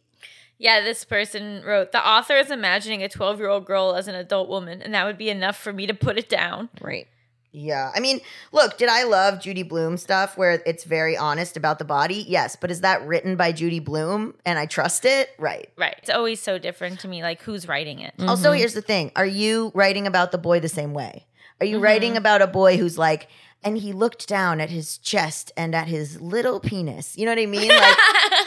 Yeah, 0.62 0.80
this 0.80 1.04
person 1.04 1.64
wrote 1.66 1.90
The 1.90 2.08
author 2.08 2.36
is 2.36 2.48
imagining 2.48 3.02
a 3.02 3.08
12 3.08 3.40
year 3.40 3.48
old 3.48 3.64
girl 3.64 3.96
as 3.96 4.06
an 4.06 4.14
adult 4.14 4.48
woman, 4.48 4.80
and 4.80 4.94
that 4.94 5.04
would 5.04 5.18
be 5.18 5.28
enough 5.28 5.56
for 5.56 5.72
me 5.72 5.88
to 5.88 5.94
put 5.94 6.16
it 6.18 6.28
down. 6.28 6.68
Right. 6.80 7.08
Yeah. 7.50 7.90
I 7.92 7.98
mean, 7.98 8.20
look, 8.52 8.78
did 8.78 8.88
I 8.88 9.02
love 9.02 9.40
Judy 9.40 9.64
Blume 9.64 9.96
stuff 9.96 10.38
where 10.38 10.62
it's 10.64 10.84
very 10.84 11.16
honest 11.16 11.56
about 11.56 11.80
the 11.80 11.84
body? 11.84 12.24
Yes. 12.28 12.54
But 12.54 12.70
is 12.70 12.82
that 12.82 13.04
written 13.04 13.34
by 13.34 13.50
Judy 13.50 13.80
Blume 13.80 14.34
and 14.46 14.56
I 14.56 14.66
trust 14.66 15.04
it? 15.04 15.30
Right. 15.36 15.68
Right. 15.76 15.96
It's 15.98 16.08
always 16.08 16.40
so 16.40 16.58
different 16.58 17.00
to 17.00 17.08
me, 17.08 17.22
like 17.22 17.42
who's 17.42 17.66
writing 17.66 17.98
it. 17.98 18.14
Also, 18.20 18.50
mm-hmm. 18.50 18.58
here's 18.58 18.74
the 18.74 18.82
thing 18.82 19.10
Are 19.16 19.26
you 19.26 19.72
writing 19.74 20.06
about 20.06 20.30
the 20.30 20.38
boy 20.38 20.60
the 20.60 20.68
same 20.68 20.94
way? 20.94 21.26
Are 21.60 21.66
you 21.66 21.76
mm-hmm. 21.76 21.84
writing 21.84 22.16
about 22.16 22.40
a 22.40 22.46
boy 22.46 22.76
who's 22.76 22.96
like, 22.96 23.26
and 23.64 23.76
he 23.76 23.92
looked 23.92 24.28
down 24.28 24.60
at 24.60 24.70
his 24.70 24.96
chest 24.98 25.50
and 25.56 25.74
at 25.74 25.88
his 25.88 26.20
little 26.20 26.60
penis? 26.60 27.18
You 27.18 27.24
know 27.26 27.32
what 27.32 27.40
I 27.40 27.46
mean? 27.46 27.68
Like, 27.68 27.96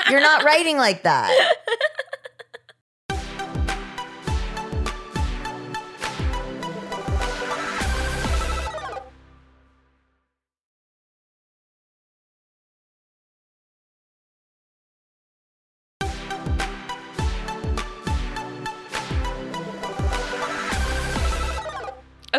you're 0.10 0.22
not 0.22 0.44
writing 0.46 0.78
like 0.78 1.04
that. 1.04 1.56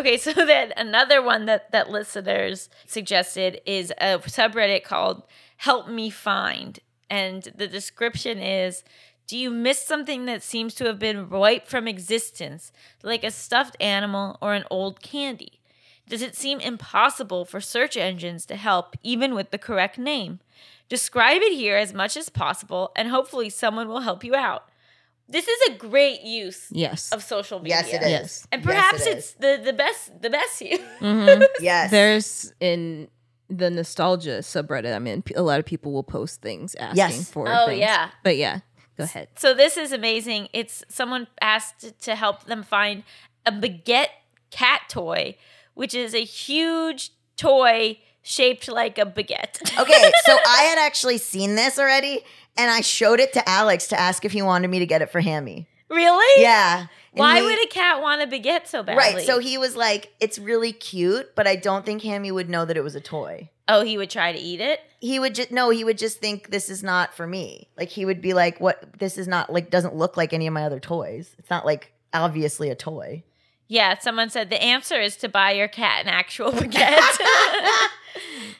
Okay, 0.07 0.15
so 0.17 0.31
then 0.33 0.71
another 0.77 1.21
one 1.21 1.47
that 1.47 1.69
that 1.73 1.89
listeners 1.89 2.69
suggested 2.85 3.59
is 3.65 3.91
a 3.99 4.19
subreddit 4.19 4.85
called 4.85 5.23
Help 5.57 5.89
Me 5.89 6.09
Find. 6.09 6.79
And 7.09 7.51
the 7.53 7.67
description 7.67 8.39
is 8.39 8.85
Do 9.27 9.37
you 9.37 9.49
miss 9.49 9.83
something 9.83 10.25
that 10.25 10.43
seems 10.43 10.73
to 10.75 10.85
have 10.85 10.97
been 10.97 11.29
wiped 11.29 11.67
from 11.67 11.89
existence, 11.89 12.71
like 13.03 13.25
a 13.25 13.31
stuffed 13.31 13.75
animal 13.81 14.37
or 14.41 14.53
an 14.53 14.63
old 14.71 15.01
candy? 15.01 15.59
Does 16.07 16.21
it 16.21 16.37
seem 16.37 16.61
impossible 16.61 17.43
for 17.43 17.59
search 17.59 17.97
engines 17.97 18.45
to 18.45 18.55
help 18.55 18.95
even 19.03 19.35
with 19.35 19.51
the 19.51 19.57
correct 19.57 19.97
name? 19.97 20.39
Describe 20.87 21.41
it 21.41 21.51
here 21.51 21.75
as 21.75 21.93
much 21.93 22.15
as 22.15 22.29
possible, 22.29 22.93
and 22.95 23.09
hopefully 23.09 23.49
someone 23.49 23.89
will 23.89 23.99
help 23.99 24.23
you 24.23 24.35
out. 24.35 24.69
This 25.29 25.47
is 25.47 25.59
a 25.69 25.77
great 25.77 26.21
use 26.21 26.67
Yes. 26.71 27.11
of 27.11 27.21
social 27.23 27.59
media. 27.59 27.77
Yes, 27.81 27.93
it 27.93 28.01
is. 28.01 28.09
Yes. 28.11 28.47
And 28.51 28.63
Yes, 28.63 28.65
perhaps 28.73 29.05
it 29.05 29.17
it's 29.17 29.33
the, 29.33 29.61
the 29.63 29.73
best 29.73 30.21
the 30.21 30.29
best 30.29 30.61
use. 30.61 30.79
Mhm. 31.01 31.45
Yes. 31.59 31.91
There's 31.91 32.53
in 32.59 33.09
the 33.49 33.69
nostalgia 33.69 34.39
subreddit. 34.39 34.95
I 34.95 34.99
mean, 34.99 35.23
a 35.35 35.41
lot 35.41 35.59
of 35.59 35.65
people 35.65 35.91
will 35.91 36.03
post 36.03 36.41
things 36.41 36.75
asking 36.75 36.97
Yes. 36.97 37.29
for 37.31 37.45
Oh, 37.47 37.67
things. 37.67 37.79
yeah. 37.79 38.09
But 38.23 38.37
yeah, 38.37 38.59
go 38.97 39.03
ahead. 39.03 39.27
So 39.35 39.53
this 39.53 39.77
is 39.77 39.91
amazing. 39.91 40.47
It's 40.53 40.83
someone 40.89 41.27
asked 41.41 41.99
to 42.03 42.15
help 42.15 42.45
them 42.45 42.63
find 42.63 43.03
a 43.45 43.51
baguette 43.51 44.09
cat 44.49 44.81
toy, 44.89 45.35
which 45.75 45.93
is 45.93 46.13
a 46.13 46.23
huge 46.23 47.11
toy 47.37 47.99
shaped 48.21 48.67
like 48.67 48.97
a 48.97 49.05
baguette. 49.05 49.61
okay, 49.79 50.11
so 50.25 50.37
I 50.47 50.63
had 50.63 50.77
actually 50.79 51.17
seen 51.17 51.55
this 51.55 51.79
already, 51.79 52.19
and 52.57 52.69
I 52.71 52.81
showed 52.81 53.19
it 53.19 53.33
to 53.33 53.47
Alex 53.49 53.87
to 53.87 53.99
ask 53.99 54.25
if 54.25 54.31
he 54.31 54.41
wanted 54.41 54.69
me 54.69 54.79
to 54.79 54.85
get 54.85 55.01
it 55.01 55.09
for 55.11 55.21
Hammy. 55.21 55.67
Really? 55.89 56.41
Yeah. 56.41 56.79
And 56.81 56.87
Why 57.13 57.39
he- 57.39 57.45
would 57.45 57.63
a 57.63 57.67
cat 57.67 58.01
want 58.01 58.21
a 58.21 58.27
baguette 58.27 58.67
so 58.67 58.83
badly? 58.83 58.97
Right. 59.15 59.25
So 59.25 59.39
he 59.39 59.57
was 59.57 59.75
like, 59.75 60.11
it's 60.19 60.37
really 60.37 60.71
cute, 60.73 61.33
but 61.35 61.47
I 61.47 61.55
don't 61.55 61.85
think 61.85 62.01
Hammy 62.03 62.31
would 62.31 62.49
know 62.49 62.65
that 62.65 62.75
it 62.77 62.83
was 62.83 62.95
a 62.95 63.01
toy. 63.01 63.49
oh, 63.69 63.83
he 63.83 63.97
would 63.97 64.09
try 64.09 64.31
to 64.31 64.37
eat 64.39 64.59
it. 64.61 64.79
He 64.99 65.19
would 65.19 65.35
just 65.35 65.51
no, 65.51 65.69
he 65.69 65.83
would 65.83 65.97
just 65.97 66.19
think 66.19 66.49
this 66.49 66.69
is 66.69 66.83
not 66.83 67.13
for 67.13 67.27
me. 67.27 67.69
Like 67.77 67.89
he 67.89 68.03
would 68.05 68.21
be 68.21 68.33
like, 68.33 68.59
What 68.59 68.99
this 68.99 69.17
is 69.17 69.27
not 69.27 69.51
like 69.51 69.69
doesn't 69.69 69.95
look 69.95 70.17
like 70.17 70.33
any 70.33 70.47
of 70.47 70.53
my 70.53 70.63
other 70.63 70.79
toys. 70.79 71.35
It's 71.37 71.49
not 71.49 71.65
like 71.65 71.91
obviously 72.13 72.69
a 72.69 72.75
toy. 72.75 73.23
Yeah, 73.69 73.97
someone 73.99 74.29
said 74.29 74.49
the 74.49 74.61
answer 74.63 74.99
is 74.99 75.15
to 75.17 75.29
buy 75.29 75.51
your 75.51 75.67
cat 75.67 76.01
an 76.05 76.07
actual 76.09 76.51
baguette. 76.53 77.17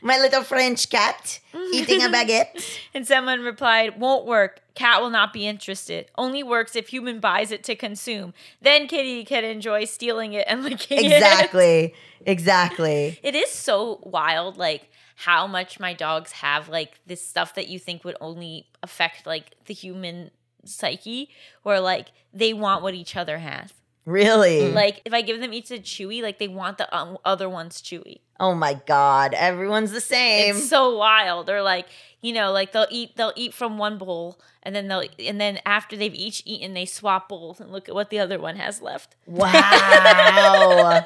My 0.02 0.18
little 0.18 0.44
French 0.44 0.90
cat 0.90 1.40
eating 1.74 2.02
a 2.02 2.10
baguette. 2.10 2.80
and 2.94 3.08
someone 3.08 3.42
replied, 3.42 4.00
"Won't 4.00 4.26
work. 4.26 4.62
Cat 4.76 5.02
will 5.02 5.10
not 5.10 5.34
be 5.34 5.48
interested. 5.48 6.12
Only 6.18 6.44
works 6.44 6.76
if 6.76 6.90
human 6.90 7.20
buys 7.20 7.52
it 7.52 7.64
to 7.66 7.76
consume. 7.76 8.34
Then 8.62 8.88
kitty 8.88 9.24
can 9.26 9.44
enjoy 9.44 9.86
stealing 9.86 10.34
it 10.34 10.46
and 10.48 10.64
licking 10.70 11.00
it." 11.06 11.14
Exactly. 11.14 11.94
Exactly. 12.26 13.18
It 13.24 13.36
is 13.36 13.50
so 13.50 14.02
wild, 14.04 14.58
like 14.58 14.90
how 15.16 15.48
much 15.48 15.80
my 15.80 15.94
dogs 15.94 16.34
have 16.34 16.68
like 16.68 17.00
this 17.06 17.26
stuff 17.26 17.56
that 17.56 17.70
you 17.70 17.80
think 17.80 18.04
would 18.04 18.18
only 18.20 18.68
affect 18.84 19.26
like 19.26 19.52
the 19.66 19.74
human 19.74 20.32
psyche, 20.66 21.30
where 21.64 21.80
like 21.80 22.08
they 22.34 22.54
want 22.54 22.84
what 22.84 22.94
each 22.96 23.16
other 23.16 23.38
has. 23.38 23.72
Really? 24.08 24.72
Like 24.72 25.02
if 25.04 25.14
I 25.14 25.22
give 25.22 25.42
them 25.42 25.52
each 25.52 25.70
a 25.70 25.80
chewy, 25.80 26.24
like 26.24 26.40
they 26.40 26.48
want 26.48 26.78
the 26.78 26.98
um, 26.98 27.18
other 27.26 27.50
one's 27.50 27.82
chewy. 27.82 28.22
oh 28.40 28.56
my 28.56 28.76
God. 28.86 29.34
Everyone's 29.34 29.92
the 29.92 30.00
same. 30.00 30.56
It's 30.56 30.70
so 30.70 30.98
wild. 30.98 31.50
Or 31.50 31.62
like 31.62 31.88
you 32.22 32.32
know, 32.32 32.54
like 32.54 32.72
they'll 32.72 32.88
eat 32.90 33.18
they'll 33.18 33.34
eat 33.36 33.54
from 33.54 33.78
one 33.78 33.98
bowl, 33.98 34.40
and 34.64 34.74
then 34.74 34.88
they'll 34.88 35.04
and 35.20 35.42
then 35.42 35.60
after 35.66 35.98
they've 35.98 36.16
each 36.16 36.42
eaten, 36.46 36.74
they 36.74 36.86
swap 36.86 37.28
bowls 37.28 37.60
and 37.60 37.70
look 37.70 37.90
at 37.90 37.96
what 37.96 38.10
the 38.10 38.20
other 38.20 38.40
one 38.40 38.56
has 38.56 38.82
left. 38.82 39.18
wow. 39.26 39.52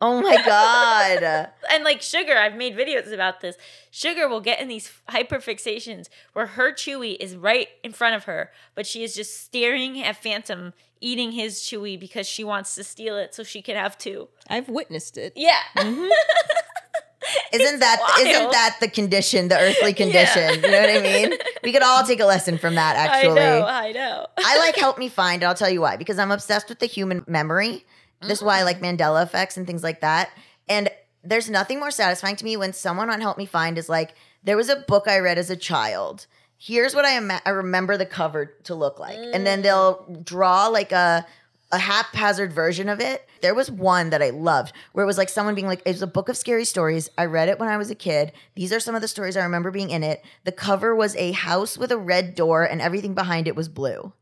oh 0.00 0.20
my 0.20 0.42
God. 0.44 1.50
and 1.70 1.84
like 1.84 2.00
sugar 2.00 2.34
i've 2.36 2.56
made 2.56 2.74
videos 2.74 3.12
about 3.12 3.42
this 3.42 3.56
sugar 3.90 4.26
will 4.26 4.40
get 4.40 4.58
in 4.58 4.66
these 4.66 4.90
hyperfixations 5.10 6.08
where 6.32 6.46
her 6.46 6.72
chewy 6.72 7.16
is 7.20 7.36
right 7.36 7.68
in 7.84 7.92
front 7.92 8.16
of 8.16 8.24
her 8.24 8.50
but 8.74 8.86
she 8.86 9.04
is 9.04 9.14
just 9.14 9.44
staring 9.44 10.02
at 10.02 10.16
phantom 10.16 10.72
eating 11.00 11.32
his 11.32 11.60
chewy 11.60 11.98
because 11.98 12.26
she 12.26 12.44
wants 12.44 12.74
to 12.74 12.84
steal 12.84 13.16
it 13.16 13.34
so 13.34 13.42
she 13.42 13.62
can 13.62 13.76
have 13.76 13.96
two 13.98 14.28
I've 14.48 14.68
witnessed 14.68 15.16
it. 15.16 15.32
yeah 15.36 15.60
mm-hmm. 15.76 16.08
Isn't 17.52 17.80
that 17.80 17.98
wild. 18.00 18.44
not 18.44 18.52
that 18.52 18.76
the 18.80 18.88
condition, 18.88 19.48
the 19.48 19.58
earthly 19.58 19.92
condition? 20.02 20.62
You 20.62 20.70
know 20.70 20.80
what 20.80 20.90
I 20.90 21.00
mean? 21.02 21.34
We 21.62 21.72
could 21.72 21.82
all 21.82 22.02
take 22.04 22.20
a 22.20 22.24
lesson 22.24 22.58
from 22.58 22.76
that 22.76 22.96
actually. 23.10 23.40
i 23.40 23.58
know 23.58 23.66
i 23.66 23.92
know 23.92 24.26
I 24.38 24.58
like 24.58 24.76
help 24.76 24.98
me 24.98 25.08
find, 25.08 25.42
and 25.42 25.48
I'll 25.48 25.54
tell 25.54 25.68
you 25.70 25.82
why. 25.82 25.96
Because 25.96 26.18
I'm 26.18 26.30
obsessed 26.30 26.68
with 26.68 26.78
the 26.78 26.86
human 26.86 27.24
memory. 27.26 27.84
This 28.22 28.38
is 28.38 28.42
why 28.42 28.58
I 28.58 28.62
like 28.62 28.80
mm-hmm. 28.80 28.96
Mandela 28.96 29.22
effects 29.22 29.56
and 29.56 29.66
things 29.66 29.82
like 29.82 30.00
that. 30.00 30.30
And 30.68 30.90
there's 31.22 31.50
nothing 31.50 31.78
more 31.78 31.90
satisfying 31.90 32.36
to 32.36 32.44
me 32.44 32.56
when 32.56 32.72
someone 32.72 33.10
on 33.10 33.20
Help 33.20 33.36
Me 33.36 33.46
Find 33.46 33.76
is 33.76 33.88
like, 33.88 34.14
there 34.42 34.56
was 34.56 34.68
a 34.68 34.76
book 34.76 35.06
I 35.06 35.18
read 35.18 35.38
as 35.38 35.50
a 35.50 35.56
child. 35.56 36.26
Here's 36.62 36.94
what 36.94 37.06
I 37.06 37.16
ima- 37.16 37.40
I 37.46 37.50
remember 37.50 37.96
the 37.96 38.04
cover 38.04 38.54
to 38.64 38.74
look 38.74 39.00
like, 39.00 39.16
and 39.16 39.46
then 39.46 39.60
mm. 39.60 39.62
they'll 39.62 40.20
draw 40.22 40.66
like 40.66 40.92
a 40.92 41.26
a 41.72 41.78
haphazard 41.78 42.52
version 42.52 42.88
of 42.88 43.00
it. 43.00 43.26
There 43.42 43.54
was 43.54 43.70
one 43.70 44.10
that 44.10 44.22
I 44.22 44.30
loved 44.30 44.74
where 44.92 45.04
it 45.04 45.06
was 45.06 45.16
like 45.16 45.28
someone 45.28 45.54
being 45.54 45.68
like, 45.68 45.82
it 45.86 45.92
was 45.92 46.02
a 46.02 46.06
book 46.06 46.28
of 46.28 46.36
scary 46.36 46.64
stories. 46.64 47.08
I 47.16 47.26
read 47.26 47.48
it 47.48 47.58
when 47.58 47.68
I 47.68 47.76
was 47.76 47.90
a 47.90 47.94
kid. 47.94 48.32
These 48.56 48.72
are 48.72 48.80
some 48.80 48.94
of 48.94 49.02
the 49.02 49.08
stories 49.08 49.36
I 49.36 49.44
remember 49.44 49.70
being 49.70 49.90
in 49.90 50.02
it. 50.02 50.24
The 50.44 50.52
cover 50.52 50.94
was 50.94 51.14
a 51.16 51.32
house 51.32 51.78
with 51.78 51.92
a 51.92 51.96
red 51.96 52.34
door 52.34 52.64
and 52.64 52.80
everything 52.82 53.14
behind 53.14 53.46
it 53.46 53.54
was 53.54 53.68
blue. 53.68 54.12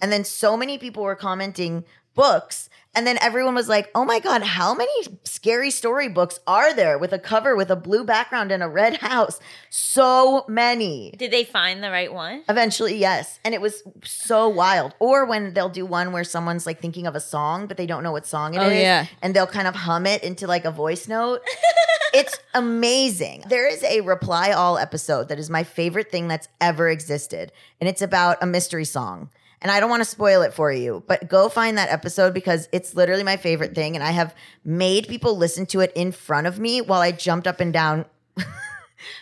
And 0.00 0.10
then 0.10 0.24
so 0.24 0.56
many 0.56 0.78
people 0.78 1.02
were 1.02 1.14
commenting 1.14 1.84
books. 2.14 2.68
And 2.96 3.06
then 3.06 3.18
everyone 3.20 3.56
was 3.56 3.68
like, 3.68 3.90
oh 3.94 4.04
my 4.04 4.20
God, 4.20 4.42
how 4.42 4.72
many 4.72 4.92
scary 5.24 5.70
story 5.72 6.08
books 6.08 6.38
are 6.46 6.72
there 6.72 6.96
with 6.96 7.12
a 7.12 7.18
cover 7.18 7.56
with 7.56 7.68
a 7.70 7.76
blue 7.76 8.04
background 8.04 8.52
and 8.52 8.62
a 8.62 8.68
red 8.68 8.96
house? 9.00 9.40
So 9.68 10.44
many. 10.46 11.12
did 11.16 11.32
they 11.32 11.44
find 11.44 11.82
the 11.82 11.90
right 11.90 12.12
one 12.12 12.44
Eventually, 12.48 12.96
yes. 12.96 13.40
And 13.44 13.52
it 13.52 13.60
was 13.60 13.82
so 14.04 14.48
wild. 14.48 14.94
Or 15.00 15.24
when 15.24 15.54
they'll 15.54 15.68
do 15.68 15.84
one 15.84 16.12
where 16.12 16.24
someone's 16.24 16.66
like 16.66 16.80
thinking 16.80 17.06
of 17.06 17.16
a 17.16 17.20
song, 17.20 17.66
but 17.66 17.76
they 17.76 17.86
don't 17.86 18.04
know 18.04 18.12
what 18.12 18.26
song 18.26 18.54
it 18.54 18.58
oh, 18.58 18.66
is, 18.66 18.72
Oh, 18.72 18.80
yeah. 18.80 19.06
And 19.22 19.34
they'll 19.34 19.46
kind 19.46 19.66
of 19.66 19.74
hum 19.74 20.06
it 20.06 20.22
into 20.22 20.46
like 20.46 20.64
a 20.64 20.70
voice 20.70 21.08
note. 21.08 21.40
it's 22.14 22.38
amazing. 22.54 23.44
There 23.48 23.68
is 23.68 23.82
a 23.82 24.02
reply 24.02 24.52
all 24.52 24.78
episode 24.78 25.28
that 25.28 25.38
is 25.38 25.50
my 25.50 25.64
favorite 25.64 26.12
thing 26.12 26.28
that's 26.28 26.48
ever 26.60 26.88
existed. 26.88 27.50
And 27.80 27.88
it's 27.88 28.02
about 28.02 28.38
a 28.40 28.46
mystery 28.46 28.84
song. 28.84 29.30
And 29.64 29.72
I 29.72 29.80
don't 29.80 29.88
want 29.88 30.02
to 30.02 30.08
spoil 30.08 30.42
it 30.42 30.52
for 30.52 30.70
you, 30.70 31.02
but 31.06 31.26
go 31.26 31.48
find 31.48 31.78
that 31.78 31.88
episode 31.88 32.34
because 32.34 32.68
it's 32.70 32.94
literally 32.94 33.22
my 33.24 33.38
favorite 33.38 33.74
thing. 33.74 33.94
And 33.94 34.04
I 34.04 34.10
have 34.10 34.34
made 34.62 35.08
people 35.08 35.38
listen 35.38 35.64
to 35.66 35.80
it 35.80 35.90
in 35.96 36.12
front 36.12 36.46
of 36.46 36.58
me 36.58 36.82
while 36.82 37.00
I 37.00 37.12
jumped 37.12 37.46
up 37.46 37.60
and 37.60 37.72
down 37.72 38.04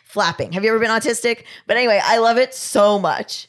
flapping. 0.05 0.51
Have 0.51 0.65
you 0.65 0.71
ever 0.71 0.81
been 0.81 0.91
autistic? 0.91 1.45
But 1.69 1.77
anyway, 1.77 2.01
I 2.03 2.19
love 2.19 2.39
it 2.39 2.55
so 2.55 2.99
much. 2.99 3.47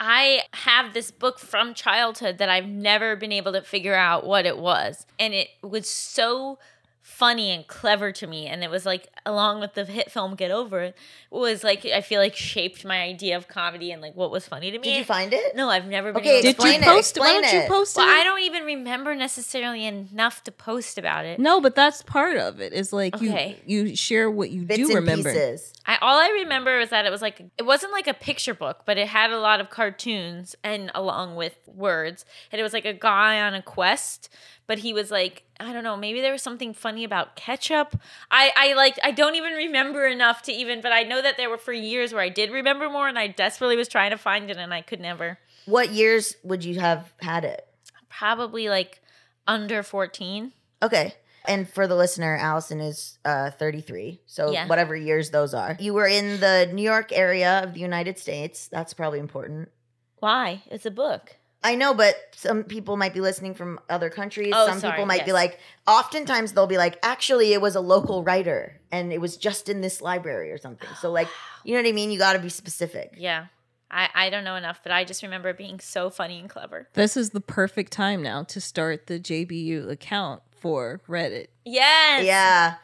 I 0.00 0.40
have 0.54 0.94
this 0.94 1.10
book 1.10 1.38
from 1.38 1.74
childhood 1.74 2.38
that 2.38 2.48
I've 2.48 2.66
never 2.66 3.16
been 3.16 3.32
able 3.32 3.52
to 3.52 3.60
figure 3.60 3.94
out 3.94 4.26
what 4.26 4.46
it 4.46 4.56
was. 4.56 5.06
And 5.18 5.34
it 5.34 5.48
was 5.62 5.90
so 5.90 6.58
funny 7.02 7.50
and 7.50 7.66
clever 7.66 8.12
to 8.12 8.26
me. 8.26 8.46
And 8.46 8.62
it 8.62 8.70
was 8.70 8.84
like, 8.86 9.08
along 9.26 9.60
with 9.60 9.74
the 9.74 9.84
hit 9.84 10.10
film 10.10 10.34
Get 10.34 10.50
Over 10.50 10.80
It, 10.82 10.96
was 11.30 11.64
like, 11.64 11.84
I 11.86 12.00
feel 12.02 12.20
like 12.20 12.36
shaped 12.36 12.84
my 12.84 13.00
idea 13.02 13.36
of 13.36 13.48
comedy 13.48 13.90
and 13.90 14.00
like 14.02 14.14
what 14.14 14.30
was 14.30 14.46
funny 14.46 14.70
to 14.70 14.78
me. 14.78 14.84
Did 14.84 14.98
you 14.98 15.04
find 15.04 15.32
it? 15.32 15.56
No, 15.56 15.68
I've 15.70 15.86
never 15.86 16.12
been 16.12 16.20
Okay, 16.20 16.38
able 16.40 16.42
to 16.42 16.42
Did 16.42 16.62
you 16.64 16.70
Explain 16.70 16.82
it, 16.82 16.84
post? 16.96 17.18
Why 17.18 17.32
don't 17.40 17.52
you 17.52 17.58
it. 17.60 17.68
post 17.68 17.96
it? 17.96 18.00
Well, 18.00 18.08
I 18.20 18.22
don't 18.22 18.40
even 18.42 18.64
remember 18.64 19.14
necessarily 19.14 19.86
enough 19.86 20.44
to 20.44 20.52
post 20.52 20.98
about 20.98 21.24
it. 21.24 21.40
No, 21.40 21.60
but 21.60 21.74
that's 21.74 22.02
part 22.02 22.36
of. 22.36 22.60
It's 22.60 22.92
like 22.92 23.14
Okay. 23.16 23.58
you 23.66 23.84
you 23.84 23.96
share 23.96 24.30
what 24.30 24.50
you 24.50 24.62
Bits 24.62 24.78
do 24.78 24.84
and 24.86 24.94
remember. 24.96 25.32
pieces. 25.32 25.72
I 25.86 25.96
all 26.02 26.18
I 26.18 26.28
remember 26.42 26.78
is 26.80 26.90
that 26.90 27.06
it 27.06 27.10
was 27.10 27.22
like 27.22 27.40
it 27.58 27.64
wasn't 27.64 27.92
like 27.92 28.06
a 28.06 28.14
picture 28.14 28.54
book, 28.54 28.82
but 28.84 28.98
it 28.98 29.08
had 29.08 29.30
a 29.30 29.38
lot 29.40 29.60
of 29.60 29.70
cartoons 29.70 30.54
and 30.62 30.90
along 30.94 31.34
with 31.36 31.56
words. 31.66 32.24
And 32.52 32.60
it 32.60 32.62
was 32.62 32.72
like 32.72 32.84
a 32.84 32.92
guy 32.92 33.40
on 33.40 33.54
a 33.54 33.62
quest, 33.62 34.28
but 34.70 34.78
he 34.78 34.92
was 34.92 35.10
like 35.10 35.42
I 35.58 35.72
don't 35.72 35.82
know, 35.82 35.96
maybe 35.96 36.20
there 36.20 36.30
was 36.30 36.42
something 36.42 36.72
funny 36.72 37.02
about 37.02 37.34
ketchup. 37.34 37.96
I 38.30 38.52
I 38.56 38.72
like 38.74 39.00
I 39.02 39.10
don't 39.10 39.34
even 39.34 39.54
remember 39.54 40.06
enough 40.06 40.42
to 40.42 40.52
even, 40.52 40.80
but 40.80 40.92
I 40.92 41.02
know 41.02 41.20
that 41.20 41.36
there 41.36 41.50
were 41.50 41.58
for 41.58 41.72
years 41.72 42.12
where 42.12 42.22
I 42.22 42.28
did 42.28 42.52
remember 42.52 42.88
more, 42.88 43.08
and 43.08 43.18
I 43.18 43.26
desperately 43.26 43.74
was 43.76 43.88
trying 43.88 44.12
to 44.12 44.16
find 44.16 44.48
it, 44.48 44.56
and 44.58 44.72
I 44.72 44.80
could 44.82 45.00
never. 45.00 45.40
What 45.66 45.90
years 45.90 46.36
would 46.44 46.64
you 46.64 46.78
have 46.78 47.12
had 47.20 47.44
it? 47.44 47.66
Probably 48.08 48.68
like 48.68 49.02
under 49.48 49.82
fourteen. 49.82 50.52
Okay. 50.80 51.14
And 51.46 51.68
for 51.68 51.88
the 51.88 51.96
listener, 51.96 52.36
Allison 52.36 52.80
is 52.80 53.18
uh, 53.24 53.50
33. 53.50 54.20
So 54.26 54.52
Yeah. 54.52 54.68
whatever 54.68 54.94
years 54.94 55.30
those 55.30 55.54
are. 55.54 55.74
You 55.80 55.94
were 55.94 56.06
in 56.06 56.38
the 56.38 56.68
New 56.70 56.82
York 56.82 57.12
area 57.12 57.64
of 57.64 57.72
the 57.72 57.80
United 57.80 58.18
States. 58.18 58.68
That's 58.68 58.92
probably 58.92 59.20
important. 59.20 59.70
Why? 60.18 60.62
It's 60.70 60.84
a 60.84 60.90
book. 60.90 61.36
I 61.62 61.74
know, 61.74 61.92
but 61.92 62.14
some 62.34 62.64
people 62.64 62.96
might 62.96 63.12
be 63.12 63.20
listening 63.20 63.54
from 63.54 63.80
other 63.90 64.08
countries. 64.08 64.52
Oh, 64.54 64.66
some 64.66 64.80
sorry, 64.80 64.92
people 64.92 65.06
might 65.06 65.26
be 65.26 65.32
like, 65.32 65.58
oftentimes 65.86 66.52
they'll 66.52 66.66
be 66.66 66.78
like, 66.78 66.98
actually, 67.02 67.52
it 67.52 67.60
was 67.60 67.74
a 67.74 67.80
local 67.80 68.22
writer 68.24 68.80
and 68.90 69.12
it 69.12 69.20
was 69.20 69.36
just 69.36 69.68
in 69.68 69.82
this 69.82 70.00
library 70.00 70.50
or 70.52 70.58
something. 70.58 70.88
So, 71.00 71.10
like, 71.10 71.28
you 71.64 71.74
know 71.74 71.82
what 71.82 71.88
I 71.88 71.92
mean? 71.92 72.10
You 72.10 72.18
got 72.18 72.32
to 72.32 72.38
be 72.38 72.48
specific. 72.48 73.14
Yeah. 73.18 73.46
I, 73.90 74.08
I 74.14 74.30
don't 74.30 74.44
know 74.44 74.54
enough, 74.56 74.80
but 74.82 74.92
I 74.92 75.04
just 75.04 75.22
remember 75.22 75.52
being 75.52 75.80
so 75.80 76.10
funny 76.10 76.38
and 76.38 76.48
clever. 76.48 76.88
This 76.94 77.16
is 77.16 77.30
the 77.30 77.40
perfect 77.40 77.92
time 77.92 78.22
now 78.22 78.44
to 78.44 78.60
start 78.60 79.08
the 79.08 79.18
JBU 79.18 79.90
account 79.90 80.42
for 80.52 81.00
Reddit. 81.08 81.48
Yes. 81.64 82.24
Yeah. 82.24 82.76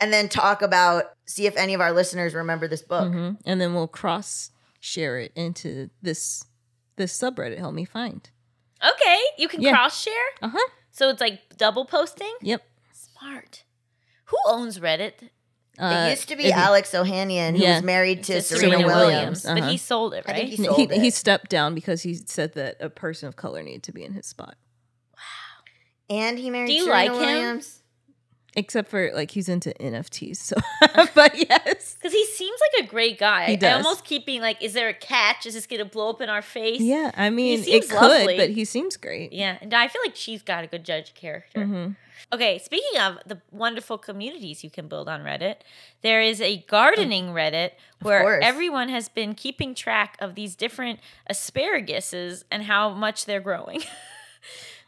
And 0.00 0.12
then 0.12 0.28
talk 0.28 0.62
about, 0.62 1.04
see 1.26 1.46
if 1.46 1.56
any 1.56 1.74
of 1.74 1.80
our 1.80 1.92
listeners 1.92 2.32
remember 2.32 2.68
this 2.68 2.82
book. 2.82 3.12
Mhm. 3.12 3.38
And 3.44 3.60
then 3.60 3.74
we'll 3.74 3.88
cross 3.88 4.50
share 4.80 5.18
it 5.18 5.32
into 5.36 5.90
this 6.00 6.44
this 6.96 7.16
subreddit. 7.18 7.58
helped 7.58 7.74
me 7.76 7.84
find. 7.84 8.28
Okay. 8.84 9.18
You 9.38 9.48
can 9.48 9.62
Yeah. 9.62 9.72
cross 9.72 10.00
share. 10.02 10.14
Uh 10.42 10.48
huh. 10.50 10.68
So 10.90 11.08
it's 11.08 11.20
like 11.20 11.40
double 11.56 11.84
posting? 11.84 12.32
Yep. 12.42 12.62
Smart. 12.92 13.64
Who 14.26 14.36
owns 14.46 14.78
Reddit? 14.78 15.12
Uh, 15.78 16.06
it 16.06 16.10
used 16.10 16.28
to 16.28 16.36
be 16.36 16.44
it- 16.46 16.52
Alex 16.54 16.90
Ohanian, 16.90 17.56
who 17.56 17.62
Yeah. 17.62 17.76
was 17.76 17.82
married 17.82 18.24
to 18.24 18.42
Serena, 18.42 18.76
Serena 18.76 18.86
Williams. 18.86 19.06
Williams. 19.06 19.42
But 19.44 19.58
uh-huh. 19.58 19.68
he 19.70 19.76
sold 19.78 20.14
it, 20.14 20.24
I 20.26 20.32
right? 20.32 20.36
think 20.38 20.50
he 20.50 20.56
He, 20.56 20.64
sold 20.64 20.92
he 20.92 21.06
it. 21.08 21.14
stepped 21.14 21.50
down 21.50 21.74
because 21.74 22.02
he 22.02 22.14
said 22.14 22.52
that 22.54 22.76
a 22.80 22.90
person 22.90 23.28
of 23.28 23.36
color 23.36 23.62
needed 23.62 23.82
to 23.84 23.92
be 23.92 24.04
in 24.04 24.12
his 24.12 24.26
spot. 24.26 24.56
Wow. 25.16 26.14
And 26.16 26.38
he 26.38 26.50
married 26.50 26.66
Do 26.68 26.74
you 26.74 26.84
Serena 26.84 27.12
like 27.12 27.22
him? 27.22 27.26
Williams. 27.26 27.78
Except 28.54 28.90
for 28.90 29.10
like 29.14 29.30
he's 29.30 29.48
into 29.48 29.72
NFTs. 29.80 30.36
So, 30.36 30.56
but 31.14 31.36
yes. 31.48 31.94
Because 31.94 32.12
he 32.12 32.26
seems 32.26 32.60
like 32.60 32.71
a 32.84 32.86
great 32.86 33.18
guy. 33.18 33.56
He 33.56 33.66
I 33.66 33.72
almost 33.74 34.04
keep 34.04 34.26
being 34.26 34.40
like, 34.40 34.62
is 34.62 34.72
there 34.72 34.88
a 34.88 34.94
catch? 34.94 35.46
Is 35.46 35.54
this 35.54 35.66
going 35.66 35.78
to 35.78 35.84
blow 35.84 36.10
up 36.10 36.20
in 36.20 36.28
our 36.28 36.42
face? 36.42 36.80
Yeah, 36.80 37.10
I 37.16 37.30
mean, 37.30 37.62
it 37.66 37.88
could, 37.88 38.00
lovely. 38.00 38.36
but 38.36 38.50
he 38.50 38.64
seems 38.64 38.96
great. 38.96 39.32
Yeah. 39.32 39.58
And 39.60 39.72
I 39.74 39.88
feel 39.88 40.02
like 40.04 40.16
she's 40.16 40.42
got 40.42 40.64
a 40.64 40.66
good 40.66 40.84
judge 40.84 41.14
character. 41.14 41.60
Mhm. 41.60 41.96
Okay, 42.32 42.58
speaking 42.58 43.00
of 43.00 43.18
the 43.26 43.38
wonderful 43.50 43.98
communities 43.98 44.64
you 44.64 44.70
can 44.70 44.88
build 44.88 45.08
on 45.08 45.22
Reddit, 45.22 45.56
there 46.02 46.22
is 46.22 46.40
a 46.40 46.58
gardening 46.68 47.26
Reddit 47.28 47.72
where 48.00 48.40
everyone 48.40 48.88
has 48.88 49.08
been 49.08 49.34
keeping 49.34 49.74
track 49.74 50.16
of 50.18 50.34
these 50.34 50.54
different 50.54 51.00
asparaguses 51.30 52.44
and 52.50 52.62
how 52.64 52.90
much 52.90 53.26
they're 53.26 53.40
growing. 53.40 53.82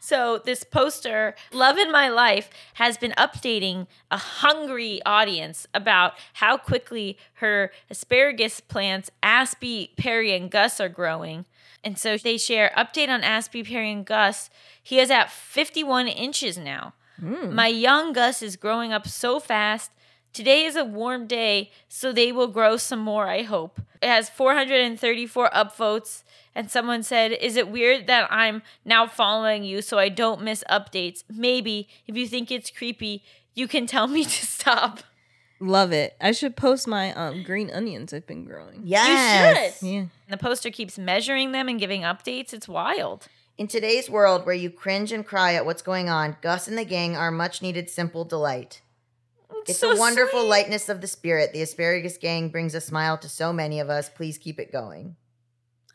so, 0.05 0.37
this 0.37 0.63
poster, 0.63 1.33
Love 1.51 1.79
in 1.79 1.91
My 1.91 2.09
Life, 2.09 2.51
has 2.75 2.95
been 2.95 3.13
updating 3.17 3.87
a 4.11 4.17
hungry 4.17 5.01
audience 5.03 5.65
about 5.73 6.13
how 6.33 6.57
quickly 6.57 7.17
her 7.35 7.71
asparagus 7.89 8.59
plants, 8.59 9.09
Aspie, 9.23 9.95
Perry, 9.97 10.35
and 10.35 10.51
Gus, 10.51 10.79
are 10.79 10.89
growing. 10.89 11.45
And 11.83 11.97
so 11.97 12.17
they 12.19 12.37
share 12.37 12.71
update 12.77 13.09
on 13.09 13.23
Aspie, 13.23 13.67
Perry, 13.67 13.91
and 13.91 14.05
Gus. 14.05 14.51
He 14.81 14.99
is 14.99 15.09
at 15.09 15.31
51 15.31 16.07
inches 16.07 16.55
now. 16.55 16.93
Hmm. 17.19 17.55
My 17.55 17.67
young 17.67 18.13
Gus 18.13 18.43
is 18.43 18.57
growing 18.57 18.93
up 18.93 19.07
so 19.07 19.39
fast. 19.39 19.89
Today 20.33 20.65
is 20.65 20.75
a 20.75 20.85
warm 20.85 21.25
day, 21.25 21.71
so 21.89 22.11
they 22.11 22.31
will 22.31 22.49
grow 22.49 22.77
some 22.77 22.99
more, 22.99 23.27
I 23.27 23.41
hope. 23.41 23.81
It 24.03 24.09
has 24.09 24.29
434 24.29 25.49
upvotes, 25.49 26.21
and 26.55 26.71
someone 26.71 27.03
said, 27.03 27.33
Is 27.33 27.57
it 27.57 27.67
weird 27.67 28.07
that 28.07 28.31
I'm 28.31 28.63
now 28.85 29.05
following 29.05 29.63
you 29.63 29.81
so 29.81 29.99
I 29.99 30.09
don't 30.09 30.41
miss 30.41 30.63
updates? 30.69 31.23
Maybe. 31.29 31.89
If 32.07 32.15
you 32.15 32.27
think 32.27 32.49
it's 32.49 32.71
creepy, 32.71 33.23
you 33.53 33.67
can 33.67 33.85
tell 33.85 34.07
me 34.07 34.23
to 34.23 34.45
stop. 34.45 35.01
Love 35.59 35.91
it. 35.91 36.15
I 36.19 36.31
should 36.31 36.55
post 36.55 36.87
my 36.87 37.13
um 37.13 37.43
green 37.43 37.69
onions 37.71 38.13
I've 38.13 38.27
been 38.27 38.45
growing. 38.45 38.81
Yes. 38.83 39.81
You 39.81 39.87
should. 39.89 39.93
Yeah. 39.93 39.99
And 39.99 40.09
the 40.29 40.37
poster 40.37 40.71
keeps 40.71 40.97
measuring 40.97 41.51
them 41.51 41.67
and 41.67 41.79
giving 41.79 42.01
updates. 42.01 42.53
It's 42.53 42.67
wild. 42.67 43.27
In 43.57 43.67
today's 43.67 44.09
world 44.09 44.45
where 44.45 44.55
you 44.55 44.69
cringe 44.69 45.13
and 45.13 45.25
cry 45.25 45.53
at 45.53 45.65
what's 45.65 45.81
going 45.81 46.09
on, 46.09 46.35
Gus 46.41 46.67
and 46.67 46.77
the 46.77 46.83
gang 46.83 47.15
are 47.15 47.31
much 47.31 47.61
needed 47.61 47.89
simple 47.89 48.25
delight. 48.25 48.81
It's 49.67 49.79
so 49.79 49.91
a 49.93 49.97
wonderful 49.97 50.41
sweet. 50.41 50.49
lightness 50.49 50.89
of 50.89 50.99
the 50.99 51.07
spirit. 51.07 51.53
The 51.53 51.61
asparagus 51.61 52.17
gang 52.17 52.49
brings 52.49 52.75
a 52.75 52.81
smile 52.81 53.17
to 53.19 53.29
so 53.29 53.53
many 53.53 53.79
of 53.79 53.89
us. 53.89 54.09
Please 54.09 54.37
keep 54.37 54.59
it 54.59 54.71
going. 54.71 55.15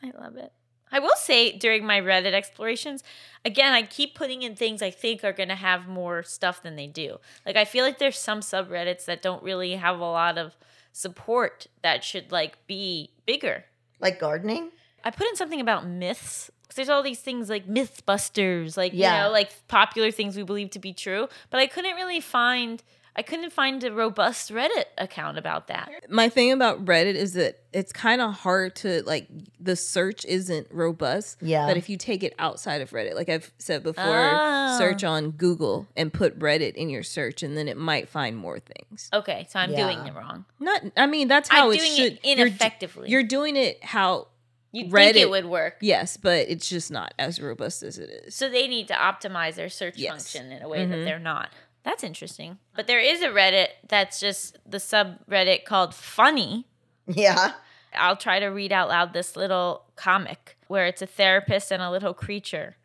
I 0.03 0.11
love 0.19 0.37
it. 0.37 0.51
I 0.91 0.99
will 0.99 1.15
say 1.15 1.53
during 1.57 1.85
my 1.85 2.01
Reddit 2.01 2.33
explorations, 2.33 3.01
again, 3.45 3.71
I 3.71 3.83
keep 3.83 4.13
putting 4.13 4.41
in 4.41 4.55
things 4.55 4.81
I 4.81 4.91
think 4.91 5.23
are 5.23 5.31
going 5.31 5.47
to 5.49 5.55
have 5.55 5.87
more 5.87 6.21
stuff 6.21 6.61
than 6.61 6.75
they 6.75 6.87
do. 6.87 7.17
Like, 7.45 7.55
I 7.55 7.63
feel 7.63 7.85
like 7.85 7.97
there's 7.97 8.17
some 8.17 8.41
subreddits 8.41 9.05
that 9.05 9.21
don't 9.21 9.41
really 9.41 9.75
have 9.75 9.99
a 9.99 10.03
lot 10.05 10.37
of 10.37 10.57
support 10.91 11.67
that 11.81 12.03
should, 12.03 12.31
like, 12.31 12.57
be 12.67 13.11
bigger. 13.25 13.63
Like 14.01 14.19
gardening? 14.19 14.71
I 15.03 15.11
put 15.11 15.27
in 15.27 15.35
something 15.37 15.61
about 15.61 15.87
myths. 15.87 16.51
Cause 16.67 16.75
there's 16.75 16.89
all 16.89 17.03
these 17.03 17.19
things 17.19 17.49
like 17.49 17.67
Mythbusters, 17.67 18.77
like, 18.77 18.93
Yeah. 18.93 19.17
you 19.17 19.23
know, 19.25 19.31
like 19.31 19.51
popular 19.67 20.09
things 20.09 20.37
we 20.37 20.43
believe 20.43 20.69
to 20.71 20.79
be 20.79 20.93
true. 20.93 21.27
But 21.49 21.59
I 21.59 21.67
couldn't 21.67 21.95
really 21.95 22.21
find, 22.21 22.81
I 23.13 23.23
couldn't 23.23 23.51
find 23.51 23.83
a 23.83 23.91
robust 23.91 24.51
Reddit 24.51 24.85
account 24.97 25.37
about 25.37 25.67
that. 25.67 25.89
My 26.09 26.29
thing 26.29 26.51
about 26.53 26.85
Reddit 26.85 27.15
is 27.15 27.33
that 27.33 27.59
it's 27.73 27.91
kind 27.91 28.21
of 28.21 28.33
hard 28.33 28.73
to 28.77 29.03
like 29.03 29.27
the 29.59 29.75
search 29.75 30.23
isn't 30.25 30.67
robust. 30.71 31.37
Yeah. 31.41 31.67
But 31.67 31.75
if 31.75 31.89
you 31.89 31.97
take 31.97 32.23
it 32.23 32.33
outside 32.39 32.79
of 32.81 32.91
Reddit, 32.91 33.15
like 33.15 33.27
I've 33.27 33.51
said 33.57 33.83
before, 33.83 34.05
Oh. 34.05 34.77
search 34.77 35.03
on 35.03 35.31
Google 35.31 35.87
and 35.97 36.13
put 36.13 36.39
Reddit 36.39 36.75
in 36.75 36.89
your 36.89 37.03
search, 37.03 37.43
and 37.43 37.57
then 37.57 37.67
it 37.67 37.75
might 37.75 38.07
find 38.07 38.37
more 38.37 38.59
things. 38.59 39.09
Okay, 39.13 39.45
so 39.49 39.59
I'm 39.59 39.75
doing 39.75 39.99
it 40.07 40.13
wrong. 40.15 40.45
Not, 40.59 40.81
I 40.95 41.05
mean, 41.05 41.27
that's 41.27 41.49
how 41.49 41.67
I'm 41.67 41.73
it 41.73 41.79
doing 41.79 41.91
should. 41.91 42.13
it 42.13 42.19
you're 42.23 42.47
ineffectively. 42.47 43.09
You're, 43.09 43.23
doing 43.23 43.57
it 43.57 43.83
how 43.83 44.27
You'd 44.71 44.89
think 44.89 45.15
Reddit- 45.17 45.19
it 45.21 45.29
would 45.29 45.45
work. 45.47 45.75
Yes, 45.81 46.15
but 46.15 46.47
it's 46.47 46.69
just 46.69 46.91
not 46.91 47.13
as 47.19 47.41
robust 47.41 47.83
as 47.83 47.97
it 47.99 48.09
is. 48.09 48.35
So 48.35 48.49
they 48.49 48.69
need 48.69 48.87
to 48.87 48.93
optimize 48.93 49.55
their 49.55 49.67
search 49.69 49.97
Yes. 49.97 50.11
function 50.11 50.53
in 50.53 50.61
a 50.61 50.69
way 50.69 50.85
that 50.85 50.97
Mhm. 50.97 51.03
they're 51.03 51.19
not. 51.19 51.49
That's 51.83 52.03
interesting. 52.03 52.57
But 52.75 52.87
there 52.87 52.99
is 52.99 53.21
a 53.21 53.29
Reddit 53.29 53.67
that's 53.87 54.19
just 54.19 54.57
the 54.65 54.77
subreddit 54.77 55.65
called 55.65 55.95
Funny. 55.95 56.67
Yeah. 57.07 57.53
I'll 57.93 58.15
try 58.15 58.39
to 58.39 58.47
read 58.47 58.71
out 58.71 58.89
loud 58.89 59.13
this 59.13 59.35
little 59.35 59.85
comic 59.95 60.57
where 60.67 60.85
it's 60.85 61.01
a 61.01 61.07
therapist 61.07 61.71
and 61.71 61.81
a 61.81 61.91
little 61.91 62.13
creature. 62.13 62.77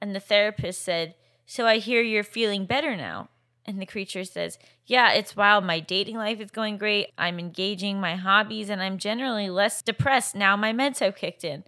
And 0.00 0.14
the 0.14 0.20
therapist 0.20 0.82
said, 0.82 1.14
So 1.46 1.66
I 1.66 1.78
hear 1.78 2.02
you're 2.02 2.22
feeling 2.22 2.66
better 2.66 2.96
now. 2.96 3.30
And 3.66 3.80
the 3.80 3.86
creature 3.86 4.24
says, 4.24 4.58
Yeah, 4.86 5.12
it's 5.12 5.36
wild. 5.36 5.64
My 5.64 5.80
dating 5.80 6.16
life 6.16 6.40
is 6.40 6.50
going 6.50 6.76
great. 6.76 7.08
I'm 7.16 7.38
engaging 7.38 8.00
my 8.00 8.16
hobbies 8.16 8.68
and 8.68 8.82
I'm 8.82 8.98
generally 8.98 9.48
less 9.48 9.82
depressed 9.82 10.34
now 10.34 10.56
my 10.56 10.72
meds 10.72 10.98
have 10.98 11.16
kicked 11.16 11.44
in. 11.44 11.64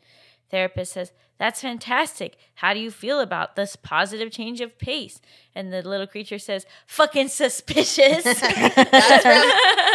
Therapist 0.50 0.92
says, 0.92 1.12
That's 1.38 1.61
fantastic. 1.61 2.38
How 2.57 2.73
do 2.73 2.81
you 2.81 2.90
feel 2.90 3.21
about 3.21 3.57
this 3.57 3.76
positive 3.76 4.31
change 4.31 4.62
of 4.62 4.78
pace? 4.78 5.21
And 5.55 5.73
the 5.73 5.83
little 5.83 6.07
creature 6.07 6.38
says, 6.38 6.64
Fucking 6.87 7.28
suspicious. 7.28 8.25
That's 8.25 8.40
from, 8.40 9.42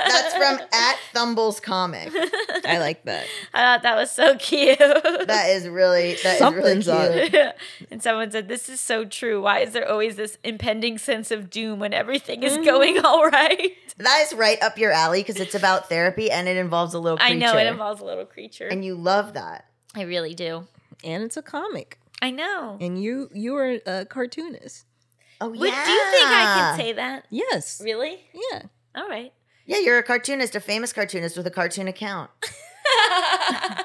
that's 0.08 0.34
from 0.36 0.60
at 0.73 0.97
Thumble's 1.13 1.60
comic. 1.60 2.12
I 2.65 2.77
like 2.80 3.04
that. 3.06 3.25
I 3.54 3.60
thought 3.62 3.84
that 3.84 3.95
was 3.95 4.12
so 4.12 4.36
cute. 4.38 4.77
That 4.80 5.47
is 5.49 5.67
really 5.67 6.15
that 6.23 6.34
is 6.34 6.38
Something's 6.39 6.88
up. 6.88 7.10
really 7.10 7.30
cute. 7.30 7.54
and 7.89 8.01
someone 8.04 8.32
said, 8.32 8.47
This 8.47 8.69
is 8.69 8.80
so 8.80 9.06
true. 9.06 9.41
Why 9.41 9.60
is 9.60 9.73
there 9.73 9.89
always 9.89 10.15
this 10.15 10.38
impending 10.43 10.97
sense 10.97 11.32
of 11.32 11.49
doom 11.49 11.80
when 11.80 11.93
everything 11.93 12.43
is 12.43 12.58
going 12.58 12.97
mm. 12.97 13.04
all 13.04 13.27
right? 13.30 13.71
That 13.97 14.25
is 14.27 14.34
right 14.34 14.62
up 14.62 14.77
your 14.77 14.91
alley 14.91 15.21
because 15.21 15.39
it's 15.39 15.56
about 15.56 15.89
therapy 15.89 16.30
and 16.32 16.47
it 16.47 16.58
involves 16.58 16.93
a 16.93 16.99
little 16.99 17.19
I 17.19 17.32
creature. 17.32 17.39
know 17.39 17.58
it 17.58 17.67
involves 17.67 18.01
a 18.01 18.06
little 18.06 18.25
creature. 18.25 18.67
and 18.67 18.84
you 18.86 18.95
love 18.95 19.34
that. 19.34 19.65
I 19.95 20.04
really 20.04 20.34
do. 20.34 20.67
And 21.03 21.23
it's 21.23 21.37
a 21.37 21.41
comic. 21.41 21.99
I 22.21 22.31
know. 22.31 22.77
And 22.79 23.01
you 23.01 23.29
you 23.33 23.55
are 23.55 23.79
a 23.85 24.05
cartoonist. 24.05 24.85
Oh 25.39 25.49
Would, 25.49 25.59
yeah. 25.69 25.85
Do 25.85 25.91
you 25.91 26.03
think 26.11 26.25
I 26.27 26.43
can 26.55 26.77
say 26.79 26.93
that? 26.93 27.25
Yes. 27.31 27.81
Really? 27.83 28.19
Yeah. 28.51 28.63
All 28.95 29.07
right. 29.07 29.33
Yeah, 29.65 29.79
you're 29.79 29.97
a 29.97 30.03
cartoonist, 30.03 30.55
a 30.55 30.59
famous 30.59 30.91
cartoonist 30.93 31.37
with 31.37 31.47
a 31.47 31.51
cartoon 31.51 31.87
account. 31.87 32.29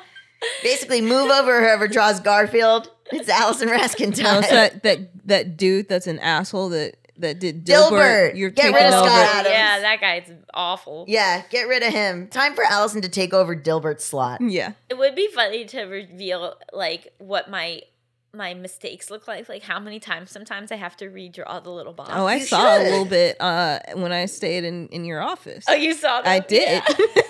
Basically, 0.62 1.00
move 1.00 1.30
over 1.30 1.60
whoever 1.60 1.88
draws 1.88 2.20
Garfield. 2.20 2.90
It's 3.12 3.28
Allison 3.28 3.68
Raskin 3.68 4.16
No, 4.18 4.24
time. 4.24 4.38
it's 4.40 4.50
that 4.50 4.82
that 4.82 5.26
that 5.26 5.56
dude 5.56 5.88
that's 5.88 6.06
an 6.06 6.18
asshole 6.18 6.70
that 6.70 6.96
that 7.18 7.38
did 7.38 7.64
Dilbert. 7.64 7.90
Dilbert. 7.90 8.36
You're 8.36 8.50
Get 8.50 8.74
rid 8.74 8.86
of. 8.86 8.92
Scott 8.92 9.08
Adams. 9.36 9.52
yeah, 9.52 9.80
that 9.80 10.00
guy's 10.00 10.30
awful. 10.54 11.04
yeah, 11.08 11.42
get 11.50 11.68
rid 11.68 11.82
of 11.82 11.92
him. 11.92 12.28
Time 12.28 12.54
for 12.54 12.64
Allison 12.64 13.02
to 13.02 13.08
take 13.08 13.32
over 13.34 13.54
Dilbert's 13.56 14.04
slot. 14.04 14.40
Yeah. 14.40 14.72
It 14.88 14.98
would 14.98 15.14
be 15.14 15.28
funny 15.28 15.64
to 15.66 15.82
reveal 15.84 16.56
like 16.72 17.12
what 17.18 17.50
my 17.50 17.82
my 18.34 18.52
mistakes 18.52 19.08
look 19.10 19.26
like, 19.26 19.48
like 19.48 19.62
how 19.62 19.80
many 19.80 19.98
times 19.98 20.30
sometimes 20.30 20.70
I 20.70 20.76
have 20.76 20.94
to 20.98 21.06
redraw 21.06 21.64
the 21.64 21.70
little 21.70 21.94
box. 21.94 22.10
Oh, 22.12 22.26
I 22.26 22.34
You 22.34 22.44
saw 22.44 22.76
a 22.76 22.82
little 22.82 23.06
bit 23.06 23.40
uh 23.40 23.78
when 23.94 24.12
I 24.12 24.26
stayed 24.26 24.64
in 24.64 24.88
in 24.88 25.06
your 25.06 25.22
office. 25.22 25.64
Oh, 25.68 25.72
you 25.74 25.94
saw 25.94 26.20
that? 26.20 26.28
I 26.28 26.40
did. 26.40 26.82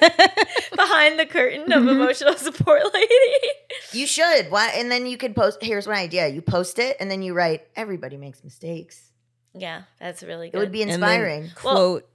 Yeah. 0.03 0.19
Behind 0.77 1.19
the 1.19 1.27
curtain 1.27 1.71
of 1.73 1.87
emotional 1.87 2.35
support 2.37 2.83
lady. 2.93 3.13
You 3.93 4.07
should. 4.09 4.51
Why? 4.51 4.71
And 4.75 4.91
then 4.91 5.07
you 5.07 5.17
can 5.17 5.33
post. 5.33 5.59
Here's 5.63 5.87
one 5.87 5.97
idea: 5.97 6.27
you 6.29 6.43
post 6.43 6.79
it, 6.81 6.97
and 6.99 7.09
then 7.11 7.23
you 7.23 7.35
write, 7.35 7.63
"Everybody 7.77 8.17
makes 8.17 8.43
mistakes." 8.43 9.13
Yeah, 9.57 9.83
that's 9.99 10.23
really 10.23 10.51
good. 10.51 10.59
It 10.59 10.61
would 10.61 10.73
be 10.73 10.83
And 10.83 10.91
then 10.91 11.01
inspiring. 11.03 11.51
Quote 11.55 12.09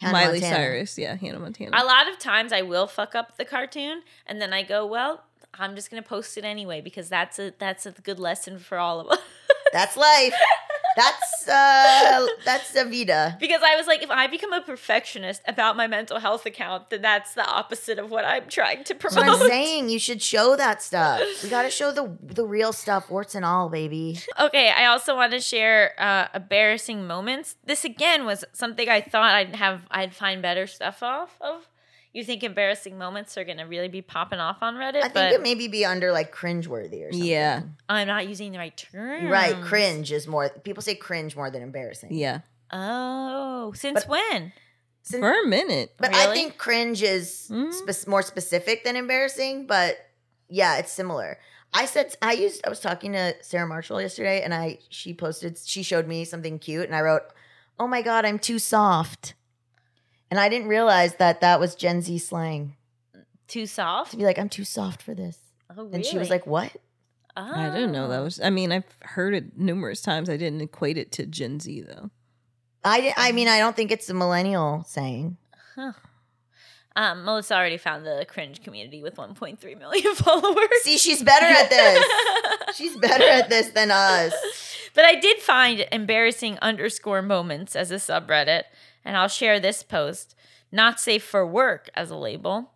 Hannah 0.00 0.12
Miley 0.12 0.40
Montana. 0.40 0.56
Cyrus. 0.56 0.98
Yeah, 0.98 1.16
Hannah 1.16 1.38
Montana. 1.38 1.70
a 1.72 1.84
lot 1.84 2.08
of 2.10 2.18
times 2.18 2.52
I 2.52 2.62
will 2.62 2.86
fuck 2.86 3.14
up 3.14 3.36
the 3.36 3.44
cartoon 3.44 4.02
and 4.26 4.40
then 4.40 4.52
I 4.52 4.62
go, 4.62 4.86
well, 4.86 5.24
I'm 5.54 5.74
just 5.76 5.90
gonna 5.90 6.02
post 6.02 6.36
it 6.36 6.44
anyway 6.44 6.80
because 6.80 7.08
that's 7.08 7.38
a 7.38 7.52
that's 7.58 7.86
a 7.86 7.92
good 7.92 8.18
lesson 8.18 8.58
for 8.58 8.78
all 8.78 9.00
of 9.00 9.08
us. 9.08 9.18
That's 9.72 9.96
life. 9.96 10.34
That's 10.96 11.48
uh, 11.48 12.26
that's 12.44 12.72
Avita. 12.72 13.38
because 13.38 13.62
I 13.64 13.76
was 13.76 13.86
like, 13.86 14.02
if 14.02 14.10
I 14.10 14.26
become 14.26 14.52
a 14.52 14.60
perfectionist 14.60 15.42
about 15.46 15.76
my 15.76 15.86
mental 15.86 16.18
health 16.20 16.46
account, 16.46 16.90
then 16.90 17.02
that's 17.02 17.34
the 17.34 17.46
opposite 17.46 17.98
of 17.98 18.10
what 18.10 18.24
I'm 18.24 18.48
trying 18.48 18.84
to 18.84 18.94
That's 18.94 19.16
what 19.16 19.28
I'm 19.28 19.48
saying. 19.48 19.88
You 19.88 19.98
should 19.98 20.22
show 20.22 20.56
that 20.56 20.82
stuff. 20.82 21.20
We 21.42 21.50
got 21.50 21.62
to 21.62 21.70
show 21.70 21.92
the 21.92 22.16
the 22.22 22.44
real 22.46 22.72
stuff, 22.72 23.10
warts 23.10 23.34
and 23.34 23.44
all, 23.44 23.68
baby. 23.68 24.18
Okay, 24.38 24.70
I 24.70 24.86
also 24.86 25.14
want 25.14 25.32
to 25.32 25.40
share 25.40 25.94
uh, 25.98 26.28
embarrassing 26.34 27.06
moments. 27.06 27.56
This 27.64 27.84
again 27.84 28.24
was 28.24 28.44
something 28.52 28.88
I 28.88 29.00
thought 29.00 29.34
I'd 29.34 29.56
have 29.56 29.82
I'd 29.90 30.14
find 30.14 30.40
better 30.40 30.66
stuff 30.66 31.02
off 31.02 31.36
of. 31.40 31.68
You 32.14 32.24
think 32.24 32.42
embarrassing 32.44 32.96
moments 32.96 33.36
are 33.36 33.44
gonna 33.44 33.66
really 33.66 33.88
be 33.88 34.00
popping 34.00 34.38
off 34.38 34.62
on 34.62 34.76
Reddit? 34.76 34.98
I 34.98 35.02
think 35.02 35.14
but 35.14 35.32
it 35.32 35.42
maybe 35.42 35.68
be 35.68 35.84
under 35.84 36.12
like 36.12 36.32
cringeworthy 36.34 37.06
or 37.06 37.12
something. 37.12 37.28
yeah. 37.28 37.62
I'm 37.88 38.06
not 38.06 38.26
using 38.28 38.52
the 38.52 38.58
right 38.58 38.74
term. 38.76 39.26
Right, 39.26 39.60
cringe 39.60 40.10
is 40.12 40.26
more. 40.26 40.48
People 40.48 40.82
say 40.82 40.94
cringe 40.94 41.34
more 41.36 41.50
than 41.50 41.60
embarrassing. 41.60 42.14
Yeah. 42.14 42.40
Oh, 42.72 43.72
since 43.74 44.04
But- 44.04 44.08
when? 44.08 44.52
Sin- 45.02 45.20
For 45.20 45.32
a 45.42 45.46
minute. 45.46 45.92
But 45.98 46.14
I 46.14 46.32
think 46.32 46.56
cringe 46.56 47.02
is 47.02 47.48
Mhm. 47.52 47.74
spe- 47.74 48.08
more 48.08 48.22
specific 48.22 48.84
than 48.84 48.96
embarrassing. 48.96 49.66
But 49.66 49.98
yeah, 50.48 50.78
it's 50.78 50.90
similar. 50.92 51.38
I 51.74 51.84
said 51.86 52.16
I 52.22 52.32
used. 52.32 52.64
I 52.64 52.70
was 52.70 52.80
talking 52.80 53.12
to 53.12 53.34
Sarah 53.42 53.66
Marshall 53.66 54.00
yesterday, 54.00 54.40
and 54.42 54.54
I 54.54 54.78
she 54.88 55.12
posted. 55.12 55.58
She 55.58 55.82
showed 55.82 56.06
me 56.06 56.24
something 56.24 56.58
cute, 56.58 56.86
and 56.86 56.94
I 56.94 57.00
wrote, 57.02 57.22
oh 57.78 57.86
my 57.88 58.00
God, 58.00 58.24
I'm 58.24 58.38
too 58.38 58.58
soft. 58.60 59.34
And 60.34 60.40
I 60.40 60.48
didn't 60.48 60.66
realize 60.66 61.14
that 61.16 61.40
that 61.42 61.60
was 61.60 61.76
Gen 61.76 62.02
Z 62.02 62.18
slang 62.18 62.74
Too 63.46 63.66
soft? 63.66 64.10
to 64.10 64.16
be 64.16 64.24
like, 64.24 64.36
I'm 64.36 64.48
too 64.48 64.64
soft 64.64 65.00
for 65.00 65.14
this. 65.14 65.38
Oh, 65.76 65.88
And 65.92 66.04
she 66.04 66.18
was 66.18 66.28
really? 66.28 66.40
like, 66.40 66.46
what? 66.48 66.72
I 67.36 67.70
didn't 67.70 67.92
know 67.92 68.08
that 68.08 68.18
Oh. 68.18 68.24
was. 68.24 68.40
I 68.40 68.50
mean, 68.50 68.72
I've 68.72 68.84
heard 69.02 69.34
it 69.34 69.56
numerous 69.56 70.00
times. 70.02 70.28
I 70.28 70.36
didn't 70.36 70.60
equate 70.60 70.98
it 70.98 71.12
to 71.12 71.26
Gen 71.26 71.60
Z 71.60 71.82
though. 71.82 72.10
I, 72.82 73.00
di- 73.00 73.14
I 73.16 73.30
mean, 73.30 73.46
I 73.46 73.60
don't 73.60 73.76
think 73.76 73.92
it's 73.92 74.10
a 74.10 74.14
millennial 74.14 74.82
saying. 74.88 75.36
Um, 75.76 77.24
Melisa 77.24 77.52
already 77.56 77.76
found 77.76 78.04
the 78.06 78.24
cringe 78.28 78.62
community 78.62 79.02
with 79.02 79.16
1.3 79.16 79.78
million 79.78 80.14
followers. 80.16 80.68
See, 80.82 80.96
she's 80.98 81.22
better 81.22 81.46
at 81.46 81.70
this. 81.70 82.04
she's 82.76 82.96
better 82.96 83.24
at 83.24 83.48
this 83.50 83.68
than 83.68 83.90
us. 83.92 84.32
But 84.94 85.04
I 85.04 85.16
did 85.16 85.38
find 85.38 85.86
embarrassing 85.90 86.58
underscore 86.62 87.22
moments 87.22 87.74
as 87.74 87.90
a 87.90 87.96
subreddit, 87.96 88.62
and 89.04 89.16
I'll 89.16 89.28
share 89.28 89.60
this 89.60 89.82
post. 89.82 90.34
Not 90.72 90.98
safe 90.98 91.22
for 91.22 91.46
work 91.46 91.88
as 91.94 92.10
a 92.10 92.16
label. 92.16 92.72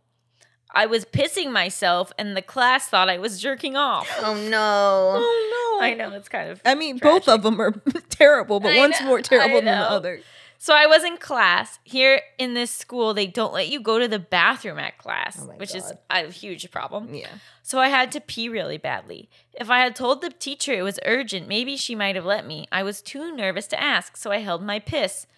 I 0.75 0.87
was 0.87 1.05
pissing 1.05 1.51
myself, 1.51 2.13
and 2.19 2.37
the 2.37 2.43
class 2.43 2.89
thought 2.89 3.09
I 3.09 3.19
was 3.19 3.41
jerking 3.41 3.77
off. 3.77 4.09
Oh 4.23 4.35
no. 4.35 5.17
Oh 5.21 5.79
no! 5.81 5.85
I 5.85 5.95
know 5.95 6.11
it's 6.13 6.29
kind 6.29 6.51
of. 6.51 6.61
I 6.65 6.75
mean, 6.75 6.99
both 6.99 7.29
of 7.29 7.43
them 7.43 7.61
are 7.61 7.71
terrible, 8.09 8.61
but 8.61 8.73
I 8.73 8.79
one's 8.79 9.01
know, 9.01 9.07
more 9.07 9.23
terrible 9.23 9.57
than 9.57 9.65
the 9.67 9.91
other. 9.91 10.21
So 10.61 10.75
I 10.75 10.87
was 10.87 11.05
in 11.05 11.17
class 11.19 11.79
here 11.85 12.21
in 12.37 12.55
this 12.55 12.73
school. 12.73 13.15
They 13.15 13.29
don't 13.29 13.53
let 13.53 13.69
you 13.69 13.81
go 13.81 14.01
to 14.01 14.09
the 14.09 14.19
bathroom 14.19 14.79
at 14.79 14.99
class, 14.99 15.39
Oh 15.41 15.47
my 15.47 15.55
which 15.55 15.73
is 15.75 15.93
a 16.11 16.31
huge 16.31 16.69
problem. 16.73 17.15
Yeah. 17.15 17.29
So 17.63 17.79
I 17.79 17.89
had 17.89 18.11
to 18.13 18.21
pee 18.21 18.49
really 18.49 18.77
badly. 18.77 19.31
If 19.53 19.71
I 19.71 19.79
had 19.79 19.95
told 19.95 20.21
the 20.21 20.31
teacher 20.31 20.73
it 20.73 20.83
was 20.83 20.99
urgent, 21.07 21.47
maybe 21.47 21.77
she 21.77 21.95
might 21.95 22.17
have 22.17 22.25
let 22.25 22.45
me. 22.45 22.67
I 22.73 22.83
was 22.83 23.01
too 23.01 23.35
nervous 23.35 23.69
to 23.69 23.81
ask, 23.81 24.17
so 24.17 24.33
I 24.33 24.39
held 24.39 24.63
my 24.63 24.81
piss. 24.81 25.29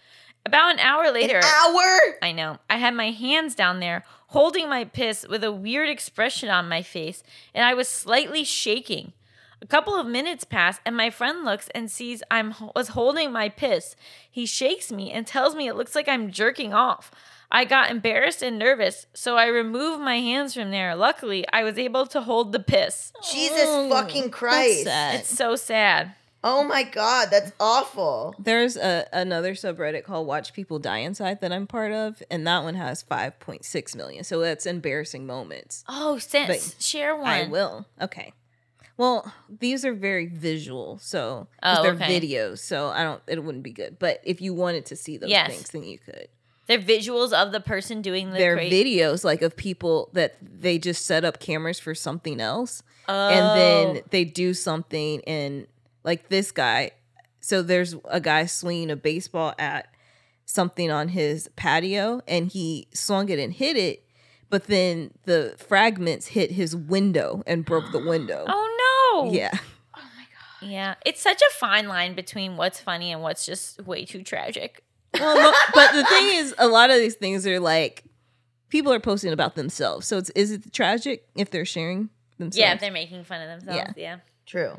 About 0.47 0.73
an 0.73 0.81
hour 0.81 1.11
later, 1.13 1.39
An 1.39 1.45
hour? 1.45 1.99
I 2.23 2.33
know, 2.33 2.59
I 2.69 2.77
had 2.79 2.95
my 2.95 3.11
hands 3.11 3.55
down 3.55 3.81
there 3.81 4.05
holding 4.29 4.69
my 4.69 4.85
piss 4.85 5.27
with 5.29 5.43
a 5.45 5.53
weird 5.53 5.89
expression 5.89 6.49
on 6.49 6.69
my 6.69 6.83
face, 6.83 7.23
and 7.55 7.65
I 7.65 7.75
was 7.75 7.89
slightly 7.89 8.45
shaking. 8.45 9.13
A 9.63 9.67
couple 9.67 9.95
of 9.95 10.07
minutes 10.07 10.45
pass, 10.45 10.81
and 10.87 10.97
my 10.97 11.11
friend 11.11 11.45
looks 11.45 11.69
and 11.75 11.91
sees 11.91 12.23
I'm 12.31 12.55
was 12.75 12.89
holding 12.89 13.31
my 13.31 13.51
piss. 13.51 13.95
He 14.31 14.47
shakes 14.47 14.91
me 14.91 15.11
and 15.13 15.27
tells 15.27 15.55
me 15.55 15.69
it 15.69 15.77
looks 15.77 15.95
like 15.95 16.09
I'm 16.09 16.31
jerking 16.31 16.73
off. 16.73 17.11
I 17.53 17.65
got 17.67 17.91
embarrassed 17.91 18.43
and 18.43 18.59
nervous, 18.59 19.07
so 19.13 19.37
I 19.37 19.47
removed 19.49 20.01
my 20.01 20.21
hands 20.21 20.55
from 20.55 20.71
there. 20.71 20.95
Luckily, 20.95 21.45
I 21.53 21.63
was 21.65 21.77
able 21.77 22.07
to 22.07 22.23
hold 22.23 22.53
the 22.53 22.61
piss. 22.61 23.13
Jesus 23.31 23.67
Oh, 23.67 23.91
fucking 23.91 24.23
that's 24.31 24.35
Christ. 24.35 24.85
sad. 24.85 25.15
It's 25.17 25.37
so 25.37 25.57
sad. 25.57 26.15
Oh 26.43 26.65
my 26.65 26.83
God, 26.85 27.29
that's 27.31 27.53
awful. 27.61 28.35
There's 28.39 28.77
a 28.77 29.07
another 29.13 29.53
subreddit 29.55 30.05
called 30.05 30.27
Watch 30.27 30.53
People 30.55 30.79
Die 30.79 30.99
Inside 30.99 31.41
that 31.43 31.53
I'm 31.53 31.67
part 31.67 31.93
of, 31.93 32.23
and 32.31 32.47
that 32.47 32.63
one 32.63 32.75
has 32.77 33.03
5.6 33.03 33.95
million. 33.97 34.25
So 34.25 34.41
that's 34.41 34.65
embarrassing 34.65 35.27
moments. 35.27 35.85
Oh, 35.89 36.17
send, 36.19 36.75
share 36.79 37.15
one. 37.17 37.27
I 37.29 37.47
will. 37.49 37.87
Okay. 38.01 38.33
Well, 38.97 39.33
these 39.49 39.85
are 39.85 39.95
very 39.95 40.27
visual, 40.27 40.99
so 40.99 41.47
Oh, 41.63 41.83
they're 41.83 41.93
okay. 41.93 42.21
videos, 42.21 42.59
so 42.59 42.89
I 42.89 43.03
don't. 43.03 43.23
It 43.27 43.43
wouldn't 43.45 43.65
be 43.65 43.73
good. 43.73 43.99
But 43.99 44.21
if 44.25 44.41
you 44.41 44.55
wanted 44.55 44.87
to 44.87 44.97
see 44.97 45.17
those 45.19 45.31
Yes. 45.31 45.49
things, 45.51 45.69
then 45.71 45.85
you 45.85 45.99
could. 45.99 46.29
They're 46.67 46.79
visuals 46.79 47.33
of 47.33 47.51
the 47.53 47.61
person 47.61 48.01
doing 48.01 48.31
the 48.31 48.39
They're 48.39 48.57
cra- 48.57 48.65
videos 48.67 49.25
like 49.25 49.43
of 49.43 49.57
people 49.57 50.09
that 50.13 50.37
they 50.41 50.79
just 50.79 51.05
set 51.05 51.25
up 51.25 51.39
cameras 51.41 51.79
for 51.81 51.95
something 51.95 52.41
else, 52.41 52.83
Oh. 53.09 53.29
and 53.29 53.59
then 53.97 54.03
they 54.11 54.25
do 54.25 54.55
something 54.55 55.23
and 55.27 55.67
like 56.05 56.29
this 56.29 56.51
guy 56.53 56.91
so 57.41 57.63
there's 57.63 57.95
a 58.11 58.21
guy 58.21 58.47
swinging 58.47 58.91
a 58.91 58.97
baseball 58.97 59.55
at 59.59 59.87
something 60.45 60.91
on 60.91 61.09
his 61.09 61.49
patio 61.57 62.21
and 62.27 62.49
he 62.49 62.89
swung 62.93 63.29
it 63.29 63.39
and 63.39 63.55
hit 63.55 63.77
it 63.77 64.05
but 64.49 64.65
then 64.67 65.11
the 65.25 65.55
fragments 65.59 66.29
hit 66.29 66.51
his 66.53 66.75
window 66.75 67.43
and 67.47 67.65
broke 67.65 67.91
the 67.93 67.99
window 68.05 68.45
Oh 68.49 69.23
no. 69.25 69.33
yeah 69.33 69.51
Oh 69.95 70.01
my 70.17 70.25
god. 70.63 70.69
Yeah. 70.71 70.95
It's 71.07 71.21
such 71.21 71.41
a 71.41 71.55
fine 71.55 71.87
line 71.89 72.15
between 72.15 72.57
what's 72.57 72.81
funny 72.81 73.13
and 73.13 73.23
what's 73.23 73.47
just 73.47 73.85
way 73.87 74.05
too 74.05 74.23
tragic. 74.23 74.83
well, 75.15 75.37
no, 75.37 75.53
but 75.75 75.93
the 75.93 76.05
thing 76.05 76.27
is 76.37 76.55
a 76.59 76.69
lot 76.69 76.91
of 76.91 76.97
these 76.97 77.15
things 77.17 77.47
are 77.47 77.61
like 77.61 78.05
people 78.69 78.93
are 78.93 79.01
posting 79.01 79.33
about 79.33 79.55
themselves 79.57 80.07
so 80.07 80.19
it's 80.19 80.31
is 80.31 80.51
it 80.53 80.73
tragic 80.73 81.27
if 81.37 81.51
they're 81.51 81.65
sharing 81.65 82.09
themselves 82.39 82.59
Yeah, 82.59 82.75
if 82.75 82.81
they're 82.81 82.93
making 82.93 83.25
fun 83.25 83.41
of 83.43 83.61
themselves. 83.61 83.93
Yeah. 83.97 84.03
Yeah. 84.03 84.17
True. 84.47 84.77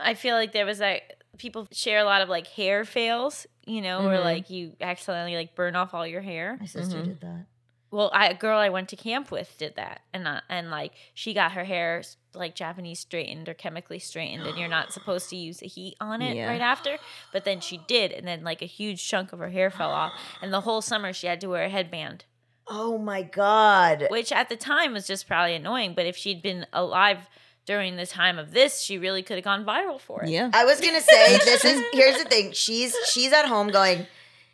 I 0.00 0.14
feel 0.14 0.34
like 0.36 0.52
there 0.52 0.66
was 0.66 0.80
like 0.80 1.14
people 1.38 1.68
share 1.72 1.98
a 1.98 2.04
lot 2.04 2.20
of 2.22 2.28
like 2.28 2.46
hair 2.48 2.84
fails, 2.84 3.46
you 3.66 3.80
know, 3.80 4.02
where 4.04 4.18
Mhm. 4.18 4.24
like 4.24 4.50
you 4.50 4.72
accidentally 4.80 5.36
like 5.36 5.54
burn 5.54 5.76
off 5.76 5.94
all 5.94 6.06
your 6.06 6.20
hair. 6.22 6.56
My 6.60 6.66
sister 6.66 6.98
Mhm. 6.98 7.04
did 7.04 7.20
that. 7.20 7.46
Well, 7.90 8.10
I, 8.12 8.28
a 8.28 8.34
girl 8.34 8.58
I 8.58 8.68
went 8.68 8.90
to 8.90 8.96
camp 8.96 9.30
with 9.30 9.56
did 9.56 9.76
that, 9.76 10.02
and 10.12 10.28
uh, 10.28 10.42
and 10.50 10.70
like 10.70 10.92
she 11.14 11.32
got 11.32 11.52
her 11.52 11.64
hair 11.64 12.02
like 12.34 12.54
Japanese 12.54 13.00
straightened 13.00 13.48
or 13.48 13.54
chemically 13.54 13.98
straightened, 13.98 14.46
and 14.46 14.58
you're 14.58 14.68
not 14.68 14.92
supposed 14.92 15.30
to 15.30 15.36
use 15.36 15.58
the 15.58 15.68
heat 15.68 15.96
on 16.00 16.20
it 16.20 16.36
Yeah. 16.36 16.48
right 16.48 16.60
after. 16.60 16.98
But 17.32 17.44
then 17.44 17.60
she 17.60 17.78
did, 17.88 18.12
and 18.12 18.26
then 18.28 18.44
like 18.44 18.60
a 18.60 18.66
huge 18.66 19.06
chunk 19.08 19.32
of 19.32 19.38
her 19.38 19.48
hair 19.48 19.70
fell 19.70 19.90
off, 19.90 20.12
and 20.42 20.52
the 20.52 20.60
whole 20.62 20.82
summer 20.82 21.14
she 21.14 21.28
had 21.28 21.40
to 21.40 21.46
wear 21.48 21.64
a 21.64 21.70
headband, 21.70 22.26
Oh 22.66 22.98
my 22.98 23.22
God. 23.22 24.06
which 24.10 24.32
at 24.32 24.50
the 24.50 24.56
time 24.56 24.92
was 24.92 25.06
just 25.06 25.26
probably 25.26 25.54
annoying. 25.54 25.94
But 25.94 26.04
if 26.04 26.14
she'd 26.16 26.42
been 26.42 26.66
alive 26.74 27.26
during 27.68 27.96
the 27.96 28.06
time 28.06 28.38
of 28.38 28.52
this, 28.52 28.80
she 28.80 28.96
really 28.96 29.22
could 29.22 29.36
have 29.36 29.44
gone 29.44 29.62
viral 29.62 30.00
for 30.00 30.22
it. 30.24 30.30
yeah 30.30 30.50
I 30.54 30.64
was 30.64 30.80
gonna 30.80 31.02
say 31.02 31.36
this 31.50 31.66
is 31.66 31.84
here's 31.92 32.16
the 32.16 32.24
thing. 32.24 32.52
She's 32.52 32.96
she's 33.12 33.30
at 33.34 33.44
home 33.44 33.68
going, 33.68 34.06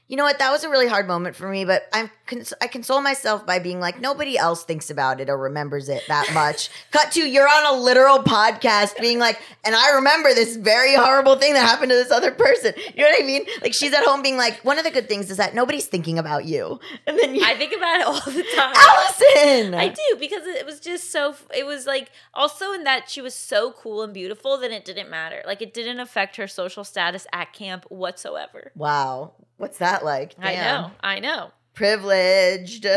you 0.07 0.19
know 0.19 0.25
what? 0.25 0.39
That 0.39 0.51
was 0.51 0.65
a 0.65 0.69
really 0.69 0.87
hard 0.87 1.09
moment 1.09 1.35
for 1.35 1.49
me, 1.49 1.65
but 1.65 1.89
I'm 1.93 2.11
cons- 2.27 2.53
I 2.61 2.67
console 2.67 3.01
myself 3.01 3.47
by 3.47 3.59
being 3.59 3.81
like 3.81 4.01
nobody 4.01 4.37
else 4.37 4.63
thinks 4.63 4.91
about 4.91 5.19
it 5.19 5.31
or 5.31 5.39
remembers 5.39 5.89
it 5.89 6.03
that 6.09 6.31
much. 6.35 6.69
Cut 6.91 7.11
to 7.13 7.27
you're 7.27 7.49
on 7.49 7.75
a 7.75 7.81
literal 7.81 8.19
podcast 8.19 8.99
being 9.01 9.19
like, 9.19 9.41
and 9.65 9.75
I 9.75 9.95
remember 9.95 10.35
this 10.35 10.57
very 10.57 10.95
horrible 10.95 11.37
thing 11.37 11.55
that 11.55 11.67
happened 11.67 11.91
to 11.91 11.97
this 11.97 12.11
other 12.11 12.33
person. 12.33 12.75
You 12.95 13.03
know 13.03 13.11
what 13.11 13.23
I 13.23 13.27
mean? 13.27 13.45
Like 13.63 13.73
she's 13.73 13.95
at 13.95 14.05
home 14.05 14.21
being 14.21 14.37
like, 14.37 14.63
one 14.63 14.79
of 14.79 14.85
the 14.85 14.91
good 14.91 15.09
things 15.09 15.31
is 15.31 15.39
that 15.39 15.55
nobody's 15.55 15.87
thinking 15.87 16.19
about 16.19 16.45
you, 16.45 16.81
and 17.07 17.19
then 17.19 17.35
you, 17.35 17.43
I 17.43 17.57
think 17.57 17.75
about 17.75 18.01
it 18.01 18.07
all 18.07 18.21
the 18.21 18.45
time. 18.57 18.75
Allison. 18.77 19.75
I 19.75 19.89
do 19.89 20.17
because 20.21 20.47
it 20.47 20.67
was 20.67 20.81
just 20.81 21.11
so. 21.13 21.35
It 21.55 21.65
was 21.65 21.87
like 21.87 22.11
also 22.35 22.73
in 22.73 22.85
that 22.85 23.09
she 23.09 23.23
was 23.23 23.35
so 23.35 23.73
cool 23.73 24.03
and 24.03 24.13
beautiful 24.13 24.59
that 24.59 24.71
it 24.71 24.85
didn't 24.85 25.09
matter. 25.09 25.43
Like 25.47 25.63
it 25.63 25.73
didn't 25.73 26.01
affect 26.01 26.37
her 26.37 26.47
social 26.47 26.85
status 26.85 27.27
at 27.33 27.55
camp 27.55 27.87
whatsoever. 27.89 28.71
Wow, 28.75 29.33
what's 29.65 29.79
that 29.79 30.05
like? 30.05 30.35
I 30.39 30.57
know. 30.57 30.91
I 31.01 31.21
know. 31.21 31.51
privileged. 31.73 32.87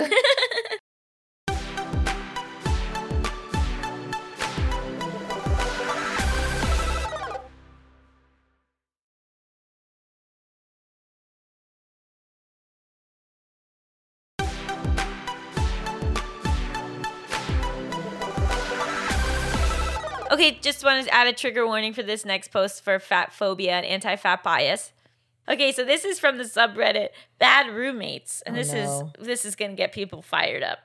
Okay, 20.30 20.60
just 20.62 20.84
wanted 20.84 21.06
to 21.06 21.14
add 21.14 21.26
a 21.28 21.34
trigger 21.34 21.66
warning 21.66 21.94
for 21.94 22.04
this 22.04 22.26
next 22.26 22.50
post 22.50 22.84
for 22.84 23.00
fat 23.00 23.34
phobia 23.34 23.72
and 23.72 23.86
anti-fat 23.86 24.44
bias. 24.44 24.92
Okay, 25.50 25.72
so 25.72 25.84
this 25.86 26.04
is 26.04 26.20
from 26.20 26.38
the 26.38 26.44
subreddit 26.44 27.10
Bad 27.40 27.68
Roommates, 27.74 28.42
and 28.42 28.56
Oh, 28.56 28.60
this 28.60 28.74
no. 28.74 29.12
is 29.20 29.26
this 29.28 29.46
is 29.46 29.56
gonna 29.56 29.74
get 29.76 29.92
people 29.94 30.22
fired 30.22 30.64
up. 30.64 30.80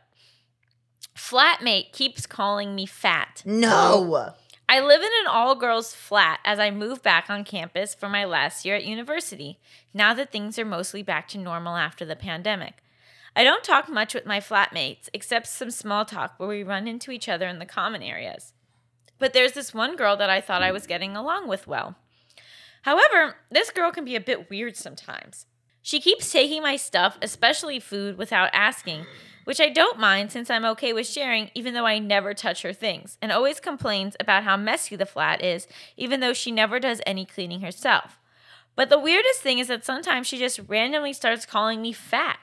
Flatmate 1.17 1.93
keeps 1.93 2.27
calling 2.27 2.75
me 2.75 2.87
fat. 2.87 3.43
no. 3.45 4.35
I 4.69 4.81
live 4.81 5.03
in 5.03 5.11
an 5.21 5.27
all 5.27 5.55
girls 5.55 5.93
flat 5.93 6.41
as 6.47 6.59
I 6.59 6.71
move 6.71 7.03
back 7.03 7.29
on 7.29 7.45
campus 7.45 7.95
for 7.95 8.09
my 8.09 8.25
last 8.25 8.65
year 8.65 8.75
at 8.75 8.85
university, 8.87 9.59
now 9.93 10.15
that 10.15 10.33
things 10.33 10.59
are 10.59 10.65
mostly 10.65 11.03
back 11.03 11.29
to 11.29 11.39
normal 11.39 11.77
after 11.77 12.07
the 12.07 12.17
pandemic. 12.17 12.77
I 13.37 13.45
don't 13.45 13.65
talk 13.65 13.91
much 13.91 14.15
with 14.15 14.25
my 14.25 14.41
flatmates, 14.41 15.11
except 15.13 15.49
some 15.49 15.71
small 15.71 16.07
talk 16.07 16.35
where 16.39 16.49
we 16.49 16.63
run 16.63 16.89
into 16.89 17.11
each 17.11 17.29
other 17.29 17.49
in 17.49 17.59
the 17.59 17.67
common 17.67 18.03
areas. 18.03 18.55
But 19.19 19.35
there's 19.35 19.53
this 19.53 19.75
one 19.75 19.95
girl 19.95 20.17
that 20.17 20.31
I 20.31 20.41
thought 20.41 20.63
I 20.63 20.73
was 20.73 20.87
getting 20.87 21.17
along 21.17 21.49
with 21.49 21.67
well. 21.67 21.97
However, 22.83 23.37
this 23.51 23.71
girl 23.71 23.91
can 23.91 24.05
be 24.05 24.17
a 24.17 24.21
bit 24.21 24.51
weird 24.51 24.77
sometimes. 24.77 25.47
She 25.83 26.01
keeps 26.01 26.31
taking 26.31 26.63
my 26.63 26.77
stuff, 26.77 27.19
especially 27.21 27.81
food, 27.81 28.17
without 28.17 28.51
asking, 28.53 29.07
which 29.45 29.61
I 29.61 29.69
don't 29.69 29.99
mind 29.99 30.31
since 30.31 30.49
I'm 30.49 30.65
okay 30.67 30.93
with 30.93 31.07
sharing, 31.07 31.51
even 31.55 31.75
though 31.75 31.87
I 31.87 31.99
never 31.99 32.35
touch 32.35 32.63
her 32.63 32.73
things, 32.73 33.19
and 33.21 33.33
always 33.33 33.59
complains 33.59 34.17
about 34.21 34.45
how 34.45 34.57
messy 34.57 34.95
the 34.95 35.07
flat 35.07 35.43
is, 35.43 35.67
even 35.97 36.21
though 36.21 36.33
she 36.33 36.53
never 36.53 36.79
does 36.79 37.01
any 37.05 37.25
cleaning 37.25 37.63
herself. 37.63 38.21
But 38.77 38.91
the 38.91 38.99
weirdest 38.99 39.41
thing 39.41 39.59
is 39.59 39.69
that 39.69 39.85
sometimes 39.85 40.27
she 40.27 40.39
just 40.39 40.61
randomly 40.69 41.13
starts 41.13 41.45
calling 41.45 41.83
me 41.83 41.93
fat. 41.93 42.39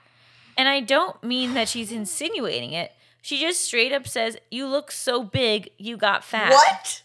And 0.58 0.68
I 0.68 0.82
don't 0.82 1.24
mean 1.24 1.54
that 1.54 1.70
she's 1.70 1.92
insinuating 1.92 2.74
it. 2.74 2.92
She 3.22 3.40
just 3.40 3.62
straight 3.62 3.92
up 3.94 4.08
says, 4.08 4.38
You 4.52 4.68
look 4.68 4.92
so 4.92 5.24
big, 5.24 5.72
you 5.78 5.98
got 5.98 6.24
fat. 6.24 6.52
What? 6.52 7.04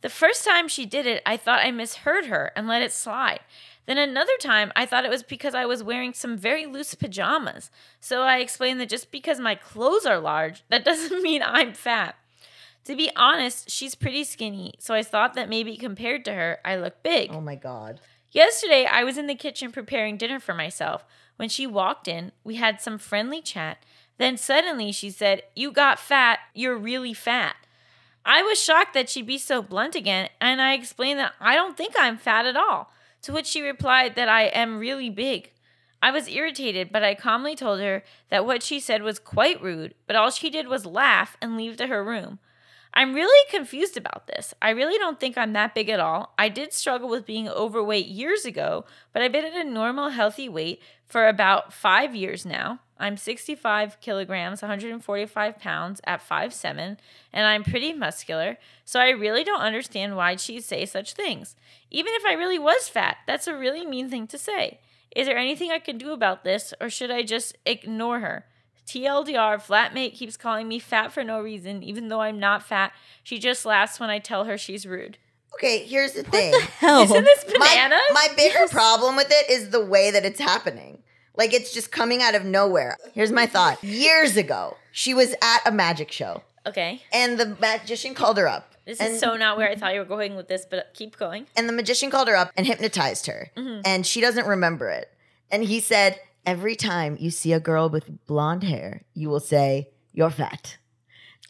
The 0.00 0.08
first 0.08 0.44
time 0.44 0.68
she 0.68 0.86
did 0.86 1.06
it, 1.06 1.22
I 1.26 1.36
thought 1.36 1.64
I 1.64 1.70
misheard 1.70 2.26
her 2.26 2.52
and 2.54 2.68
let 2.68 2.82
it 2.82 2.92
slide. 2.92 3.40
Then 3.86 3.98
another 3.98 4.36
time, 4.38 4.70
I 4.76 4.86
thought 4.86 5.04
it 5.04 5.10
was 5.10 5.22
because 5.22 5.54
I 5.54 5.64
was 5.64 5.82
wearing 5.82 6.12
some 6.12 6.36
very 6.36 6.66
loose 6.66 6.94
pajamas. 6.94 7.70
So 8.00 8.22
I 8.22 8.38
explained 8.38 8.80
that 8.80 8.90
just 8.90 9.10
because 9.10 9.40
my 9.40 9.54
clothes 9.54 10.06
are 10.06 10.20
large, 10.20 10.62
that 10.68 10.84
doesn't 10.84 11.22
mean 11.22 11.42
I'm 11.42 11.72
fat. 11.72 12.14
To 12.84 12.94
be 12.94 13.10
honest, 13.16 13.70
she's 13.70 13.94
pretty 13.94 14.24
skinny, 14.24 14.74
so 14.78 14.94
I 14.94 15.02
thought 15.02 15.34
that 15.34 15.48
maybe 15.48 15.76
compared 15.76 16.24
to 16.26 16.32
her, 16.32 16.58
I 16.64 16.76
look 16.76 17.02
big. 17.02 17.30
Oh 17.32 17.40
my 17.40 17.54
god. 17.54 18.00
Yesterday, 18.30 18.86
I 18.86 19.04
was 19.04 19.18
in 19.18 19.26
the 19.26 19.34
kitchen 19.34 19.72
preparing 19.72 20.16
dinner 20.16 20.38
for 20.38 20.54
myself. 20.54 21.04
When 21.36 21.48
she 21.48 21.66
walked 21.66 22.08
in, 22.08 22.32
we 22.44 22.56
had 22.56 22.80
some 22.80 22.98
friendly 22.98 23.40
chat. 23.40 23.78
Then 24.18 24.36
suddenly 24.36 24.92
she 24.92 25.10
said, 25.10 25.42
You 25.54 25.72
got 25.72 25.98
fat. 25.98 26.40
You're 26.54 26.76
really 26.76 27.14
fat. 27.14 27.56
I 28.28 28.42
was 28.42 28.62
shocked 28.62 28.92
that 28.92 29.08
she'd 29.08 29.26
be 29.26 29.38
so 29.38 29.62
blunt 29.62 29.94
again, 29.94 30.28
and 30.38 30.60
I 30.60 30.74
explained 30.74 31.18
that 31.18 31.32
I 31.40 31.54
don't 31.54 31.78
think 31.78 31.94
I'm 31.98 32.18
fat 32.18 32.44
at 32.44 32.58
all. 32.58 32.92
To 33.22 33.32
which 33.32 33.46
she 33.46 33.62
replied 33.62 34.16
that 34.16 34.28
I 34.28 34.42
am 34.48 34.78
really 34.78 35.08
big. 35.08 35.50
I 36.02 36.10
was 36.10 36.28
irritated, 36.28 36.90
but 36.92 37.02
I 37.02 37.14
calmly 37.14 37.56
told 37.56 37.80
her 37.80 38.04
that 38.28 38.44
what 38.44 38.62
she 38.62 38.80
said 38.80 39.02
was 39.02 39.18
quite 39.18 39.62
rude, 39.62 39.94
but 40.06 40.14
all 40.14 40.30
she 40.30 40.50
did 40.50 40.68
was 40.68 40.84
laugh 40.84 41.38
and 41.40 41.56
leave 41.56 41.78
to 41.78 41.86
her 41.86 42.04
room. 42.04 42.38
I'm 42.92 43.14
really 43.14 43.50
confused 43.50 43.96
about 43.96 44.26
this. 44.26 44.52
I 44.60 44.70
really 44.70 44.98
don't 44.98 45.18
think 45.18 45.38
I'm 45.38 45.54
that 45.54 45.74
big 45.74 45.88
at 45.88 45.98
all. 45.98 46.34
I 46.38 46.50
did 46.50 46.74
struggle 46.74 47.08
with 47.08 47.24
being 47.24 47.48
overweight 47.48 48.08
years 48.08 48.44
ago, 48.44 48.84
but 49.14 49.22
I've 49.22 49.32
been 49.32 49.46
at 49.46 49.54
a 49.54 49.64
normal, 49.64 50.10
healthy 50.10 50.50
weight 50.50 50.82
for 51.06 51.28
about 51.28 51.72
five 51.72 52.14
years 52.14 52.44
now. 52.44 52.80
I'm 52.98 53.16
65 53.16 54.00
kilograms, 54.00 54.62
145 54.62 55.58
pounds 55.58 56.00
at 56.04 56.26
5'7, 56.26 56.96
and 57.32 57.46
I'm 57.46 57.62
pretty 57.62 57.92
muscular, 57.92 58.58
so 58.84 58.98
I 59.00 59.10
really 59.10 59.44
don't 59.44 59.60
understand 59.60 60.16
why 60.16 60.36
she'd 60.36 60.64
say 60.64 60.84
such 60.84 61.14
things. 61.14 61.54
Even 61.90 62.12
if 62.14 62.24
I 62.26 62.32
really 62.32 62.58
was 62.58 62.88
fat, 62.88 63.18
that's 63.26 63.46
a 63.46 63.56
really 63.56 63.86
mean 63.86 64.10
thing 64.10 64.26
to 64.28 64.38
say. 64.38 64.80
Is 65.14 65.26
there 65.26 65.38
anything 65.38 65.70
I 65.70 65.78
can 65.78 65.98
do 65.98 66.12
about 66.12 66.44
this, 66.44 66.74
or 66.80 66.90
should 66.90 67.10
I 67.10 67.22
just 67.22 67.56
ignore 67.64 68.20
her? 68.20 68.44
TLDR, 68.86 69.62
flatmate 69.62 70.14
keeps 70.14 70.36
calling 70.36 70.66
me 70.66 70.78
fat 70.78 71.12
for 71.12 71.22
no 71.22 71.40
reason, 71.40 71.82
even 71.82 72.08
though 72.08 72.22
I'm 72.22 72.40
not 72.40 72.62
fat. 72.62 72.92
She 73.22 73.38
just 73.38 73.66
laughs 73.66 74.00
when 74.00 74.10
I 74.10 74.18
tell 74.18 74.44
her 74.44 74.56
she's 74.56 74.86
rude. 74.86 75.18
Okay, 75.54 75.84
here's 75.84 76.12
the 76.12 76.22
thing. 76.22 76.52
What 76.52 76.62
the 76.62 76.70
Hell. 76.70 77.02
Isn't 77.02 77.24
this 77.24 77.44
my, 77.58 77.66
bananas? 77.66 78.00
my 78.12 78.28
bigger 78.36 78.66
problem 78.70 79.16
with 79.16 79.28
it 79.30 79.50
is 79.50 79.70
the 79.70 79.84
way 79.84 80.10
that 80.10 80.24
it's 80.24 80.40
happening. 80.40 81.02
Like 81.38 81.54
it's 81.54 81.72
just 81.72 81.90
coming 81.90 82.20
out 82.20 82.34
of 82.34 82.44
nowhere. 82.44 82.98
Here's 83.14 83.32
my 83.32 83.46
thought. 83.46 83.82
Years 83.82 84.36
ago, 84.36 84.76
she 84.92 85.14
was 85.14 85.34
at 85.40 85.60
a 85.64 85.70
magic 85.70 86.12
show 86.12 86.42
okay. 86.68 87.02
and 87.12 87.38
the 87.38 87.56
magician 87.60 88.14
called 88.14 88.36
her 88.38 88.48
up. 88.48 88.74
This 88.84 89.00
and, 89.00 89.14
is 89.14 89.20
so 89.20 89.36
not 89.36 89.56
where 89.56 89.68
I 89.68 89.74
thought 89.74 89.92
you 89.92 90.00
were 90.00 90.06
going 90.06 90.34
with 90.34 90.48
this, 90.48 90.66
but 90.68 90.92
keep 90.94 91.16
going. 91.18 91.46
and 91.56 91.68
the 91.68 91.72
magician 91.72 92.10
called 92.10 92.28
her 92.28 92.36
up 92.36 92.52
and 92.56 92.66
hypnotized 92.66 93.26
her. 93.26 93.50
And 93.84 94.06
she 94.06 94.20
doesn't 94.20 94.46
remember 94.46 94.88
it. 94.90 95.12
And 95.50 95.64
he 95.64 95.80
said, 95.80 96.20
Every 96.46 96.76
time 96.76 97.18
you 97.20 97.30
see 97.30 97.52
a 97.52 97.60
girl 97.60 97.90
with 97.90 98.26
blonde 98.26 98.64
hair, 98.64 99.02
you 99.12 99.28
will 99.28 99.40
say, 99.40 99.90
You're 100.12 100.30
fat. 100.30 100.78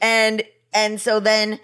And 0.01 0.42
and 0.72 1.01
so 1.01 1.20
then 1.20 1.61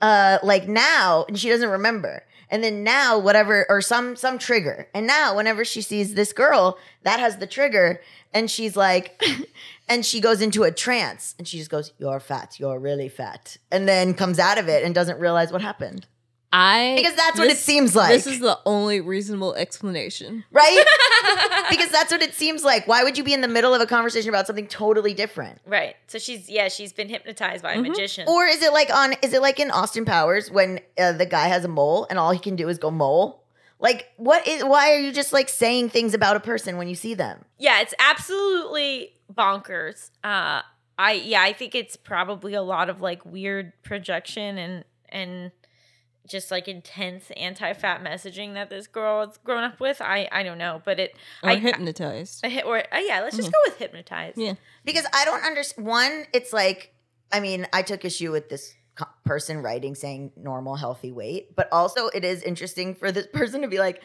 uh 0.00 0.38
like 0.42 0.66
now, 0.66 1.26
and 1.28 1.38
she 1.38 1.48
doesn't 1.50 1.68
remember. 1.68 2.24
And 2.50 2.64
then 2.64 2.82
now, 2.82 3.18
whatever, 3.18 3.66
or 3.68 3.80
some 3.80 4.16
some 4.16 4.38
trigger. 4.38 4.88
And 4.94 5.06
now, 5.06 5.36
whenever 5.36 5.64
she 5.64 5.82
sees 5.82 6.14
this 6.14 6.32
girl, 6.32 6.78
that 7.02 7.20
has 7.20 7.36
the 7.36 7.46
trigger, 7.46 8.00
and 8.32 8.50
she's 8.50 8.76
like, 8.76 9.22
and 9.88 10.04
she 10.04 10.20
goes 10.20 10.40
into 10.40 10.64
a 10.64 10.70
trance, 10.70 11.34
and 11.38 11.46
she 11.46 11.58
just 11.58 11.70
goes, 11.70 11.92
"You're 11.98 12.20
fat. 12.20 12.58
You're 12.58 12.78
really 12.78 13.08
fat," 13.08 13.56
and 13.70 13.86
then 13.88 14.14
comes 14.14 14.38
out 14.38 14.58
of 14.58 14.68
it 14.68 14.84
and 14.84 14.94
doesn't 14.94 15.18
realize 15.18 15.52
what 15.52 15.62
happened. 15.62 16.06
I 16.52 16.94
Because 16.96 17.14
that's 17.14 17.38
what 17.38 17.48
it 17.48 17.58
seems 17.58 17.94
like. 17.94 18.10
This 18.10 18.26
is 18.26 18.40
the 18.40 18.58
only 18.64 19.00
reasonable 19.00 19.54
explanation. 19.54 20.44
right? 20.50 20.84
because 21.70 21.90
that's 21.90 22.10
what 22.10 22.22
it 22.22 22.32
seems 22.34 22.64
like. 22.64 22.86
Why 22.86 23.04
would 23.04 23.18
you 23.18 23.24
be 23.24 23.34
in 23.34 23.42
the 23.42 23.48
middle 23.48 23.74
of 23.74 23.82
a 23.82 23.86
conversation 23.86 24.30
about 24.30 24.46
something 24.46 24.66
totally 24.66 25.12
different? 25.12 25.60
Right. 25.66 25.96
So 26.06 26.18
she's 26.18 26.48
yeah, 26.48 26.68
she's 26.68 26.92
been 26.92 27.08
hypnotized 27.08 27.62
by 27.62 27.74
a 27.74 27.82
magician. 27.82 28.26
Or 28.28 28.46
is 28.46 28.62
it 28.62 28.72
like 28.72 28.90
on? 28.94 29.14
Is 29.22 29.34
it 29.34 29.42
like 29.42 29.60
in 29.60 29.70
Austin 29.70 30.04
Powers 30.06 30.50
when 30.50 30.80
uh, 30.98 31.12
the 31.12 31.26
guy 31.26 31.48
has 31.48 31.64
a 31.64 31.68
mole 31.68 32.06
and 32.08 32.18
all 32.18 32.30
he 32.30 32.38
can 32.38 32.56
do 32.56 32.68
is 32.68 32.78
go 32.78 32.90
mole? 32.90 33.44
Like, 33.80 34.08
what 34.16 34.46
is? 34.48 34.64
Why 34.64 34.92
are 34.92 34.98
you 34.98 35.12
just 35.12 35.32
like 35.32 35.48
saying 35.48 35.90
things 35.90 36.14
about 36.14 36.36
a 36.36 36.40
person 36.40 36.78
when 36.78 36.88
you 36.88 36.94
see 36.94 37.14
them? 37.14 37.44
yeah, 37.58 37.80
it's 37.82 37.94
absolutely 37.98 39.12
bonkers. 39.32 40.10
Uh 40.24 40.62
I 40.98 41.12
yeah, 41.12 41.42
I 41.42 41.52
think 41.52 41.74
it's 41.74 41.96
probably 41.96 42.54
a 42.54 42.62
lot 42.62 42.88
of 42.88 43.00
like 43.00 43.24
weird 43.24 43.72
projection 43.82 44.58
and 44.58 44.84
and 45.10 45.52
just 46.28 46.50
like 46.50 46.68
intense 46.68 47.30
anti-fat 47.36 48.02
messaging 48.04 48.54
that 48.54 48.70
this 48.70 48.86
girl 48.86 49.26
has 49.26 49.38
grown 49.38 49.64
up 49.64 49.80
with. 49.80 50.00
I 50.00 50.28
I 50.30 50.42
don't 50.42 50.58
know, 50.58 50.82
but 50.84 51.00
it 51.00 51.16
Or 51.42 51.50
I 51.50 51.56
hypnotized. 51.56 52.44
I 52.44 52.48
hit 52.48 52.64
or 52.64 52.78
uh, 52.78 52.98
yeah, 52.98 53.20
let's 53.20 53.36
just 53.36 53.50
go 53.50 53.58
with 53.66 53.78
hypnotized. 53.78 54.38
Yeah. 54.38 54.54
Because 54.84 55.06
I 55.12 55.24
don't 55.24 55.44
understand. 55.44 55.86
One, 55.86 56.24
it's 56.32 56.52
like, 56.52 56.92
I 57.32 57.40
mean, 57.40 57.66
I 57.72 57.82
took 57.82 58.04
issue 58.04 58.30
with 58.30 58.48
this 58.48 58.74
co- 58.94 59.06
person 59.24 59.62
writing 59.62 59.94
saying 59.94 60.32
normal, 60.36 60.76
healthy 60.76 61.12
weight, 61.12 61.56
but 61.56 61.68
also 61.72 62.08
it 62.08 62.24
is 62.24 62.42
interesting 62.42 62.94
for 62.94 63.10
this 63.10 63.26
person 63.32 63.62
to 63.62 63.68
be 63.68 63.78
like, 63.78 64.02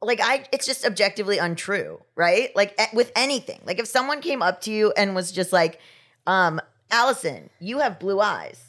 like 0.00 0.20
I, 0.22 0.44
it's 0.52 0.66
just 0.66 0.84
objectively 0.84 1.38
untrue, 1.38 2.00
right? 2.14 2.54
Like 2.54 2.78
with 2.92 3.12
anything, 3.16 3.60
like 3.64 3.78
if 3.78 3.86
someone 3.86 4.20
came 4.20 4.42
up 4.42 4.60
to 4.62 4.70
you 4.70 4.92
and 4.96 5.14
was 5.14 5.32
just 5.32 5.52
like, 5.52 5.80
um, 6.26 6.60
Allison, 6.90 7.50
you 7.60 7.78
have 7.80 7.98
blue 7.98 8.20
eyes. 8.20 8.67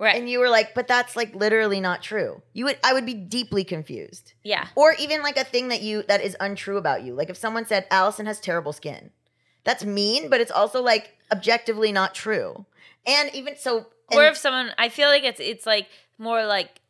Right. 0.00 0.16
And 0.16 0.28
you 0.30 0.38
were 0.38 0.48
like, 0.48 0.74
but 0.74 0.86
that's 0.86 1.16
like 1.16 1.34
literally 1.34 1.80
not 1.80 2.02
true. 2.02 2.42
You 2.52 2.66
would, 2.66 2.78
I 2.84 2.92
would 2.92 3.04
be 3.06 3.14
deeply 3.14 3.64
confused. 3.64 4.32
yeah. 4.44 4.68
Or 4.76 4.94
even 4.98 5.22
like 5.22 5.36
a 5.36 5.44
thing 5.44 5.68
that 5.68 5.82
you 5.82 6.04
that 6.04 6.20
is 6.22 6.36
untrue 6.40 6.76
about 6.76 7.02
you. 7.02 7.14
Like 7.14 7.30
if 7.30 7.36
someone 7.36 7.66
said 7.66 7.86
Allison 7.90 8.26
has 8.26 8.38
terrible 8.40 8.72
skin. 8.72 9.10
That's 9.64 9.84
mean, 9.84 10.30
but 10.30 10.40
it's 10.40 10.50
also 10.52 10.80
like 10.82 11.16
objectively 11.32 11.92
not 11.92 12.14
true. 12.14 12.64
And 13.06 13.34
even 13.34 13.56
so 13.56 13.86
or 14.12 14.24
if 14.24 14.36
someone 14.38 14.70
i 14.78 14.88
feel 14.88 15.08
like 15.08 15.22
it's 15.24 15.40
it's 15.40 15.66
like 15.66 15.86
more 16.16 16.46
like 16.46 16.80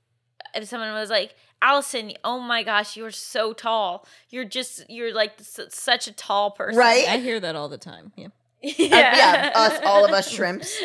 if 0.55 0.65
someone 0.69 0.93
was 0.93 1.11
like 1.11 1.35
allison 1.61 2.13
oh 2.23 2.39
my 2.39 2.63
gosh 2.63 2.97
you're 2.97 3.11
so 3.11 3.53
tall 3.53 4.07
you're 4.31 4.45
just 4.45 4.89
you're 4.89 5.13
like 5.13 5.33
s- 5.41 5.59
such 5.71 6.07
a 6.07 6.13
tall 6.13 6.53
person 6.53 6.79
Right? 6.79 7.09
I 7.09 7.17
hear 7.19 7.41
that 7.41 7.57
all 7.57 7.69
the 7.69 7.79
time. 7.79 8.13
Yeah. 8.17 8.29
Yeah, 8.63 8.87
uh, 8.87 8.89
yeah, 8.91 9.53
us 9.55 9.81
all 9.85 10.05
of 10.05 10.11
us 10.13 10.29
shrimps. 10.29 10.77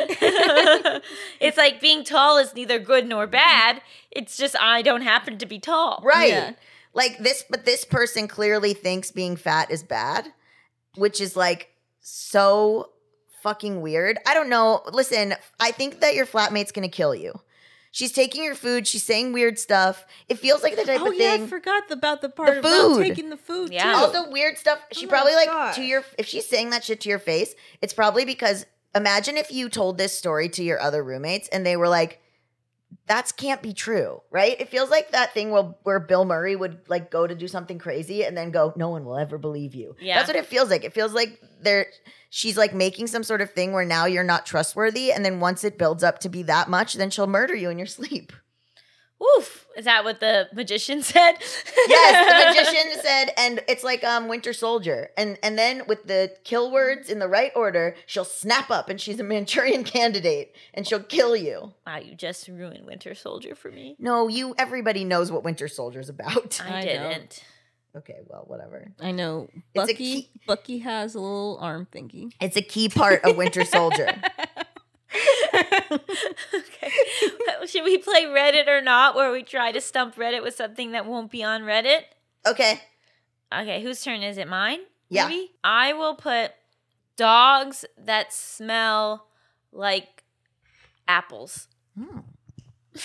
it's 1.40 1.58
like 1.58 1.82
being 1.82 2.04
tall 2.04 2.38
is 2.38 2.54
neither 2.56 2.80
good 2.80 3.08
nor 3.08 3.26
bad 3.28 3.82
it's 4.12 4.38
just 4.38 4.56
i 4.60 4.82
don't 4.82 5.02
happen 5.02 5.38
to 5.38 5.46
be 5.46 5.60
tall 5.60 6.02
Right. 6.04 6.30
Yeah. 6.30 6.52
Like 6.94 7.18
this 7.18 7.44
but 7.50 7.66
this 7.66 7.86
person 7.86 8.28
clearly 8.28 8.74
thinks 8.76 9.10
being 9.10 9.36
fat 9.36 9.72
is 9.72 9.82
bad, 9.82 10.28
which 10.96 11.20
is 11.20 11.36
like 11.36 11.70
so 12.02 12.90
fucking 13.42 13.82
weird. 13.82 14.20
I 14.28 14.34
don't 14.36 14.50
know. 14.50 14.82
Listen, 14.92 15.34
I 15.60 15.72
think 15.72 16.02
that 16.02 16.14
your 16.14 16.28
flatmate's 16.28 16.72
going 16.72 16.88
to 16.88 16.96
kill 16.96 17.16
you. 17.16 17.34
She's 17.95 18.12
taking 18.12 18.43
your 18.43 18.56
food, 18.56 18.88
she's 18.88 19.03
saying 19.03 19.34
weird 19.34 19.60
stuff. 19.60 20.08
It 20.27 20.39
feels 20.39 20.63
like 20.63 20.75
the 20.75 20.84
type 20.84 20.99
Oh 20.99 21.10
of 21.10 21.13
yeah, 21.13 21.34
thing 21.34 21.43
I 21.43 21.47
forgot 21.47 21.91
about 21.91 22.21
the 22.21 22.29
part 22.29 22.58
about 22.58 22.71
food. 22.71 23.03
taking 23.03 23.29
the 23.29 23.38
food. 23.38 23.71
Yeah. 23.71 24.08
too. 24.08 24.12
the 24.23 24.32
weird 24.32 24.58
stuff. 24.58 24.79
Oh 24.82 24.88
she 24.93 25.06
Oh 25.06 25.10
probably 25.10 25.36
like 25.36 25.45
God. 25.45 25.73
to 25.75 25.84
your 25.84 26.03
if 26.17 26.25
she's 26.25 26.49
saying 26.49 26.71
that 26.71 26.84
shit 26.84 27.01
to 27.01 27.10
your 27.10 27.19
face, 27.19 27.53
it's 27.84 27.93
probably 27.93 28.25
because 28.25 28.65
imagine 28.95 29.38
if 29.38 29.51
you 29.51 29.69
told 29.69 29.99
this 29.99 30.17
story 30.17 30.49
to 30.49 30.63
your 30.63 30.82
other 30.82 31.03
roommates 31.03 31.47
and 31.49 31.63
they 31.63 31.77
were 31.77 31.88
like, 31.88 32.19
"That 33.08 33.32
can't 33.38 33.62
be 33.62 33.74
true," 33.74 34.22
right? 34.32 34.60
It 34.60 34.70
feels 34.70 34.89
like 34.89 35.12
that 35.12 35.34
thing 35.34 35.52
where 35.52 35.74
where 35.84 36.00
Bill 36.00 36.26
Murray 36.26 36.56
would 36.56 36.80
like 36.88 37.12
go 37.12 37.28
to 37.28 37.36
do 37.36 37.48
something 37.48 37.80
crazy 37.80 38.24
and 38.24 38.38
then 38.38 38.52
go, 38.52 38.74
"No 38.76 38.89
one 38.89 39.06
will 39.06 39.18
ever 39.18 39.38
believe 39.38 39.76
you." 39.76 39.96
Yeah. 40.00 40.18
that's 40.18 40.28
what 40.30 40.38
it 40.38 40.46
feels 40.46 40.70
like. 40.70 40.84
It 40.84 40.94
feels 40.94 41.13
like 41.13 41.39
they're 41.62 41.88
she's 42.30 42.58
like 42.58 42.74
making 42.74 43.08
some 43.08 43.24
sort 43.24 43.42
of 43.42 43.52
thing 43.52 43.74
where 43.74 43.86
now 43.86 44.06
you're 44.06 44.24
not 44.24 44.46
trustworthy, 44.46 45.12
and 45.12 45.24
then 45.24 45.39
once 45.39 45.63
it 45.63 45.78
builds 45.78 46.04
up 46.04 46.20
to 46.20 46.30
be 46.30 46.44
that 46.44 46.70
much, 46.70 46.94
then 46.96 47.10
she'll 47.10 47.28
murder 47.28 47.56
you 47.56 47.70
in 47.70 47.78
your 47.78 47.88
sleep. 48.00 48.34
Woof. 49.19 49.67
Is 49.78 49.86
that 49.86 50.04
what 50.04 50.19
the 50.19 50.49
magician 50.54 51.02
said? 51.04 51.34
Yes, 51.88 52.56
the 52.56 52.62
magician 52.63 53.02
said, 53.02 53.32
and 53.38 53.63
it's 53.67 53.84
like 53.84 54.04
um 54.04 54.28
Winter 54.28 54.52
Soldier, 54.54 55.10
and 55.17 55.38
and 55.41 55.58
then 55.58 55.84
with 55.88 56.04
the 56.08 56.36
kill 56.43 56.71
words 56.71 57.10
in 57.10 57.19
the 57.19 57.28
right 57.28 57.52
order, 57.56 57.95
she'll 58.06 58.26
snap 58.26 58.69
up, 58.69 58.89
and 58.89 58.99
she's 58.99 59.19
a 59.19 59.23
Manchurian 59.23 59.84
candidate, 59.95 60.56
and 60.73 60.86
she'll 60.88 61.04
kill 61.04 61.36
you. 61.36 61.73
Wow, 61.88 61.97
you 61.99 62.15
just 62.15 62.47
ruined 62.49 62.86
Winter 62.86 63.15
Soldier 63.15 63.56
for 63.56 63.71
me. 63.71 63.95
No, 63.97 64.28
you. 64.28 64.56
Everybody 64.58 65.04
knows 65.06 65.32
what 65.32 65.43
Winter 65.43 65.67
Soldier's 65.69 66.10
about. 66.10 66.62
I, 66.65 66.80
I 66.80 66.82
didn't. 66.82 67.43
Okay, 67.95 68.17
well, 68.28 68.43
whatever. 68.47 68.91
I 68.99 69.12
know. 69.12 69.47
It's 69.73 69.84
a 69.89 69.93
Bucky. 69.93 69.93
key- 69.95 70.30
Bucky 70.47 70.80
has 70.80 71.13
a 71.15 71.19
little 71.19 71.60
arm 71.62 71.88
thingy. 71.91 72.34
It's 72.41 72.58
a 72.58 72.62
key 72.62 72.89
part 72.89 73.23
of 73.23 73.38
Winter 73.38 73.63
Soldier. 73.65 74.08
okay. 75.91 76.91
Should 77.67 77.84
we 77.84 77.98
play 77.98 78.24
Reddit 78.26 78.67
or 78.67 78.82
not, 78.82 79.15
where 79.15 79.32
we 79.32 79.43
try 79.43 79.72
to 79.72 79.82
stump 79.82 80.15
Reddit 80.15 80.43
with 80.43 80.56
something 80.56 80.91
that 80.91 81.06
won't 81.06 81.32
be 81.32 81.43
on 81.43 81.62
Reddit? 81.62 82.02
Okay, 82.46 82.82
Okay, 83.54 83.82
whose 83.84 84.02
turn 84.02 84.24
is 84.24 84.38
it? 84.38 84.48
Mine? 84.48 84.80
Yeah. 85.10 85.28
Maybe? 85.28 85.52
I 85.63 85.93
will 85.93 86.15
put 86.15 86.52
dogs 87.15 87.86
that 87.98 88.34
smell 88.34 89.28
like 89.72 90.24
apples. 91.08 91.67
Hmm. 91.98 92.19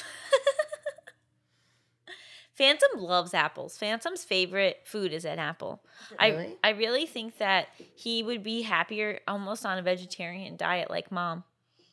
Phantom 2.55 2.89
loves 3.01 3.35
apples. 3.35 3.77
Phantom's 3.79 4.25
favorite 4.25 4.81
food 4.85 5.13
is 5.13 5.25
an 5.25 5.39
apple. 5.39 5.81
Really? 6.21 6.57
I 6.65 6.69
I 6.69 6.73
really 6.73 7.07
think 7.07 7.39
that 7.39 7.69
he 7.95 8.23
would 8.23 8.43
be 8.43 8.63
happier 8.63 9.21
almost 9.29 9.65
on 9.65 9.79
a 9.79 9.83
vegetarian 9.83 10.57
diet 10.57 10.91
like 10.91 11.13
mom. 11.13 11.45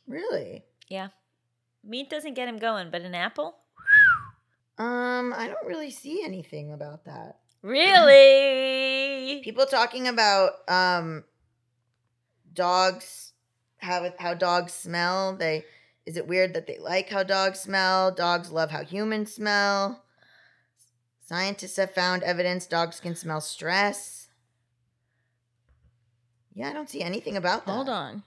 Really? 0.07 0.63
Yeah. 0.87 1.09
Meat 1.85 2.09
doesn't 2.09 2.33
get 2.33 2.49
him 2.49 2.57
going, 2.57 2.89
but 2.89 3.01
an 3.01 3.13
apple? 3.13 3.55
Um, 4.77 5.33
I 5.35 5.47
don't 5.47 5.65
really 5.67 5.91
see 5.91 6.23
anything 6.23 6.73
about 6.73 7.05
that. 7.05 7.37
Really? 7.61 9.41
People 9.43 9.65
talking 9.65 10.07
about 10.07 10.51
um 10.67 11.23
dogs 12.53 13.33
how 13.77 14.11
how 14.19 14.33
dogs 14.33 14.73
smell. 14.73 15.35
They 15.35 15.65
is 16.05 16.17
it 16.17 16.27
weird 16.27 16.53
that 16.53 16.67
they 16.67 16.77
like 16.77 17.09
how 17.09 17.23
dogs 17.23 17.59
smell? 17.59 18.11
Dogs 18.11 18.51
love 18.51 18.71
how 18.71 18.83
humans 18.83 19.33
smell. 19.33 20.03
Scientists 21.25 21.77
have 21.77 21.91
found 21.91 22.23
evidence 22.23 22.67
dogs 22.67 22.99
can 22.99 23.15
smell 23.15 23.41
stress. 23.41 24.27
Yeah, 26.53 26.69
I 26.69 26.73
don't 26.73 26.89
see 26.89 27.01
anything 27.01 27.35
about 27.35 27.65
that. 27.65 27.71
Hold 27.71 27.89
on. 27.89 28.23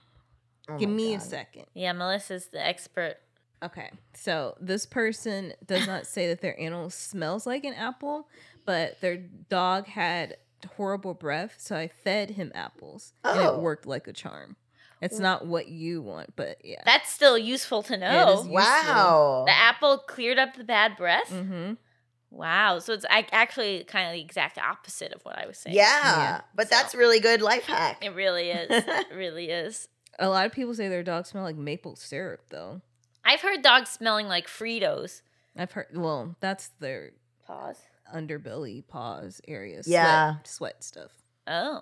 Oh 0.69 0.77
Give 0.77 0.89
my 0.89 0.95
me 0.95 1.15
a 1.15 1.19
second. 1.19 1.65
Yeah, 1.73 1.93
Melisa's 1.93 2.47
the 2.47 2.65
expert. 2.65 3.15
Okay. 3.63 3.89
So 4.13 4.55
this 4.59 4.85
person 4.85 5.53
does 5.65 5.85
not 5.87 6.05
say 6.07 6.27
that 6.27 6.41
their 6.41 6.59
animal 6.59 6.89
smells 6.89 7.45
like 7.45 7.63
an 7.65 7.73
apple, 7.73 8.27
but 8.65 8.99
their 9.01 9.17
dog 9.17 9.87
had 9.87 10.37
horrible 10.77 11.13
breath, 11.13 11.55
so 11.57 11.75
I 11.75 11.87
fed 11.87 12.31
him 12.31 12.51
apples 12.55 13.13
and 13.23 13.39
Oh. 13.39 13.55
it 13.55 13.61
worked 13.61 13.85
like 13.85 14.07
a 14.07 14.13
charm. 14.13 14.55
It's 15.01 15.19
not 15.19 15.45
what 15.47 15.69
you 15.69 16.01
want, 16.01 16.35
but 16.35 16.57
yeah. 16.63 16.81
That's 16.85 17.09
still 17.09 17.37
useful 17.37 17.83
to 17.83 17.93
It 17.93 17.99
know. 17.99 18.41
is 18.41 18.47
Wow. 18.47 19.43
The 19.45 19.53
apple 19.53 19.97
cleared 19.99 20.37
up 20.37 20.55
the 20.57 20.65
bad 20.65 20.97
breath. 20.97 21.29
Mm-hmm. 21.29 21.73
Wow. 22.31 22.79
So 22.79 22.93
it's 22.93 23.05
ac- 23.09 23.29
actually 23.31 23.83
kind 23.85 24.07
of 24.07 24.13
the 24.13 24.21
exact 24.21 24.57
opposite 24.57 25.13
of 25.13 25.21
what 25.23 25.37
I 25.37 25.47
was 25.47 25.57
saying. 25.57 25.75
Yeah, 25.75 25.85
Yeah. 26.01 26.41
but 26.53 26.67
So- 26.69 26.75
that's 26.75 26.93
really 26.95 27.19
good 27.21 27.41
life 27.41 27.63
hack. 27.65 28.03
It 28.03 28.13
really 28.13 28.49
is. 28.51 28.67
it 28.87 29.07
really 29.15 29.49
is. 29.49 29.87
A 30.19 30.27
lot 30.27 30.45
of 30.45 30.51
people 30.51 30.73
say 30.75 30.89
their 30.89 31.01
dogs 31.03 31.29
smell 31.29 31.43
like 31.43 31.55
maple 31.55 31.95
syrup, 31.95 32.41
though. 32.49 32.81
I've 33.23 33.41
heard 33.41 33.61
dogs 33.61 33.89
smelling 33.89 34.27
like 34.27 34.47
Fritos. 34.47 35.21
I've 35.57 35.71
heard. 35.71 35.87
Well, 35.93 36.35
that's 36.39 36.69
their 36.79 37.11
paws, 37.45 37.77
underbelly, 38.13 38.87
paws 38.87 39.41
area. 39.47 39.81
Yeah. 39.85 40.33
Sweat, 40.43 40.47
sweat 40.47 40.83
stuff. 40.83 41.11
Oh. 41.47 41.81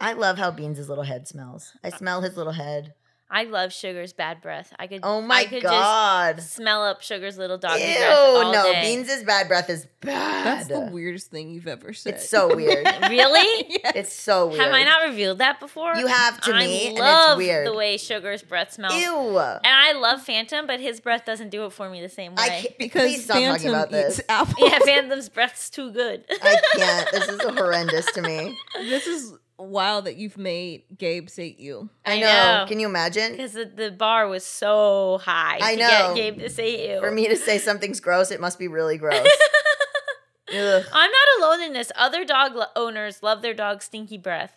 I 0.00 0.12
love 0.12 0.38
how 0.38 0.50
Beans' 0.50 0.88
little 0.88 1.04
head 1.04 1.26
smells. 1.26 1.72
I 1.82 1.88
uh, 1.88 1.96
smell 1.96 2.20
his 2.20 2.36
little 2.36 2.52
head. 2.52 2.94
I 3.30 3.44
love 3.44 3.72
Sugar's 3.74 4.14
bad 4.14 4.40
breath. 4.40 4.72
I 4.78 4.86
could 4.86 5.00
Oh 5.02 5.20
my 5.20 5.40
I 5.40 5.44
could 5.44 5.62
god. 5.62 6.36
just 6.36 6.54
smell 6.54 6.82
up 6.82 7.02
Sugar's 7.02 7.36
little 7.36 7.56
Ew, 7.56 7.60
doggy 7.60 7.82
breath 7.84 8.16
all 8.18 8.52
no, 8.52 8.72
day. 8.72 8.80
Beans' 8.82 9.22
bad 9.24 9.48
breath 9.48 9.68
is 9.68 9.86
bad. 10.00 10.46
That's 10.46 10.68
the 10.68 10.80
weirdest 10.92 11.30
thing 11.30 11.50
you've 11.50 11.66
ever 11.66 11.92
said. 11.92 12.14
It's 12.14 12.28
so 12.28 12.54
weird. 12.54 12.86
Really? 13.08 13.66
yes. 13.84 13.92
it's 13.94 14.12
so 14.12 14.48
weird. 14.48 14.60
Have 14.60 14.72
I 14.72 14.84
not 14.84 15.08
revealed 15.08 15.38
that 15.38 15.60
before? 15.60 15.94
You 15.96 16.06
have 16.06 16.40
to 16.42 16.52
I 16.52 16.58
me, 16.66 16.86
and 16.88 16.92
it's 16.92 17.00
love 17.00 17.38
weird. 17.38 17.66
the 17.66 17.74
way 17.74 17.96
Sugar's 17.96 18.42
breath 18.42 18.72
smells. 18.72 18.94
Ew. 18.94 19.38
And 19.38 19.60
I 19.64 19.92
love 19.92 20.22
Phantom, 20.22 20.66
but 20.66 20.80
his 20.80 21.00
breath 21.00 21.24
doesn't 21.24 21.50
do 21.50 21.64
it 21.66 21.72
for 21.72 21.88
me 21.90 22.00
the 22.00 22.08
same 22.08 22.34
way. 22.34 22.42
I 22.42 22.48
can't 22.48 22.78
because 22.78 23.02
please 23.02 23.24
stop 23.24 23.34
talking 23.36 23.48
Phantom 23.50 23.70
about 23.70 23.86
eats 23.88 24.16
this. 24.16 24.20
apples. 24.28 24.56
yeah, 24.72 24.78
Phantom's 24.80 25.28
breath's 25.28 25.70
too 25.70 25.90
good. 25.92 26.24
I 26.30 26.60
can't. 26.76 27.10
This 27.12 27.28
is 27.28 27.40
horrendous 27.42 28.12
to 28.12 28.22
me. 28.22 28.56
this 28.74 29.06
is 29.06 29.32
wild 29.58 30.04
that 30.06 30.16
you've 30.16 30.38
made 30.38 30.84
Gabe 30.96 31.28
say 31.28 31.54
you. 31.58 31.90
I 32.06 32.14
I 32.14 32.20
know. 32.20 32.26
know. 32.26 32.64
Can 32.68 32.78
you 32.80 32.86
imagine? 32.88 33.32
Because 33.32 33.52
the, 33.52 33.64
the 33.64 33.90
bar 33.90 34.28
was 34.28 34.44
so 34.44 35.18
high 35.22 35.58
I 35.60 35.74
to 35.74 35.80
know. 35.80 35.88
get 35.88 36.14
Gabe 36.14 36.38
to 36.40 36.50
say 36.50 36.92
you. 36.94 37.00
For 37.00 37.10
me 37.10 37.28
to 37.28 37.36
say 37.36 37.58
something's 37.58 38.00
gross, 38.00 38.30
it 38.30 38.40
must 38.40 38.58
be 38.58 38.68
really 38.68 38.98
gross. 38.98 39.26
I'm 40.50 41.10
not 41.10 41.28
alone 41.38 41.62
in 41.62 41.72
this. 41.74 41.92
Other 41.94 42.24
dog 42.24 42.54
lo- 42.54 42.64
owners 42.74 43.22
love 43.22 43.42
their 43.42 43.52
dog's 43.54 43.84
stinky 43.84 44.16
breath. 44.16 44.52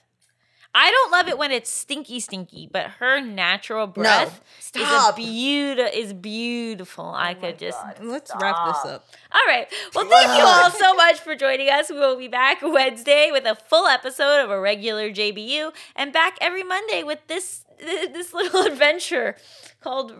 I 0.73 0.89
don't 0.89 1.11
love 1.11 1.27
it 1.27 1.37
when 1.37 1.51
it's 1.51 1.69
stinky, 1.69 2.19
stinky, 2.19 2.69
but 2.71 2.87
her 2.99 3.19
natural 3.19 3.87
breath 3.87 4.41
is 4.59 4.81
a 4.81 4.85
stop. 4.85 5.15
beautiful. 5.17 5.91
Is 5.93 6.13
beautiful. 6.13 7.05
Oh 7.13 7.17
I 7.17 7.33
could 7.33 7.59
just. 7.59 7.77
God. 7.81 7.99
Let's 8.01 8.31
wrap 8.39 8.55
this 8.67 8.91
up. 8.93 9.05
All 9.33 9.41
right. 9.47 9.67
Well, 9.93 10.05
thank 10.07 10.37
you 10.39 10.45
all 10.45 10.71
so 10.71 10.93
much 10.95 11.19
for 11.19 11.35
joining 11.35 11.69
us. 11.69 11.89
We 11.89 11.97
will 11.97 12.17
be 12.17 12.29
back 12.29 12.61
Wednesday 12.61 13.29
with 13.31 13.45
a 13.45 13.55
full 13.55 13.87
episode 13.87 14.43
of 14.43 14.49
a 14.49 14.59
regular 14.59 15.09
JBU, 15.09 15.73
and 15.95 16.13
back 16.13 16.37
every 16.39 16.63
Monday 16.63 17.03
with 17.03 17.19
this 17.27 17.65
this 17.79 18.33
little 18.33 18.61
adventure 18.65 19.35
called 19.81 20.13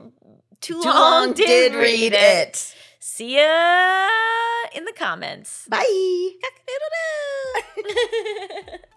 "Too, 0.60 0.82
Too 0.82 0.90
Long, 0.90 1.34
Did, 1.34 1.76
Read, 1.76 2.14
it. 2.14 2.76
See 3.00 3.36
ya 3.38 4.08
in 4.76 4.86
the 4.86 4.94
comments. 4.94 5.66
Bye. 5.70 6.32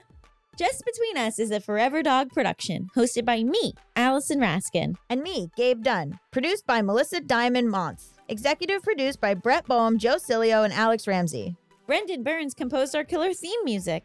Just 0.56 0.84
Between 0.84 1.16
Us 1.18 1.40
is 1.40 1.50
a 1.50 1.58
Forever 1.58 2.00
Dog 2.00 2.30
production, 2.30 2.88
hosted 2.94 3.24
by 3.24 3.42
me, 3.42 3.74
Allison 3.96 4.38
Raskin. 4.38 4.94
and 5.10 5.20
me, 5.20 5.50
Gabe 5.56 5.82
Dunn. 5.82 6.20
Produced 6.30 6.64
by 6.64 6.80
Melisa 6.80 7.26
Diamond 7.26 7.70
Monts. 7.70 8.12
Executive 8.28 8.80
produced 8.82 9.20
by 9.20 9.34
Brett 9.34 9.66
Boham, 9.66 9.98
Joe 9.98 10.14
Cilio, 10.16 10.64
and 10.64 10.72
Alex 10.72 11.08
Ramsey. 11.08 11.56
Brendan 11.88 12.22
Burns 12.22 12.54
composed 12.54 12.94
our 12.94 13.02
killer 13.02 13.32
theme 13.34 13.58
music. 13.64 14.04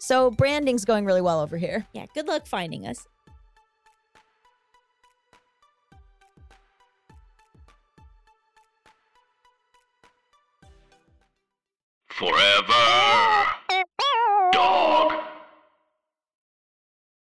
so 0.00 0.30
branding's 0.30 0.84
going 0.84 1.04
really 1.04 1.20
well 1.20 1.40
over 1.40 1.56
here. 1.56 1.86
Yeah, 1.92 2.06
good 2.14 2.28
luck 2.28 2.46
finding 2.46 2.86
us. 2.86 3.06
Forever 12.08 13.46
Dog. 14.52 15.12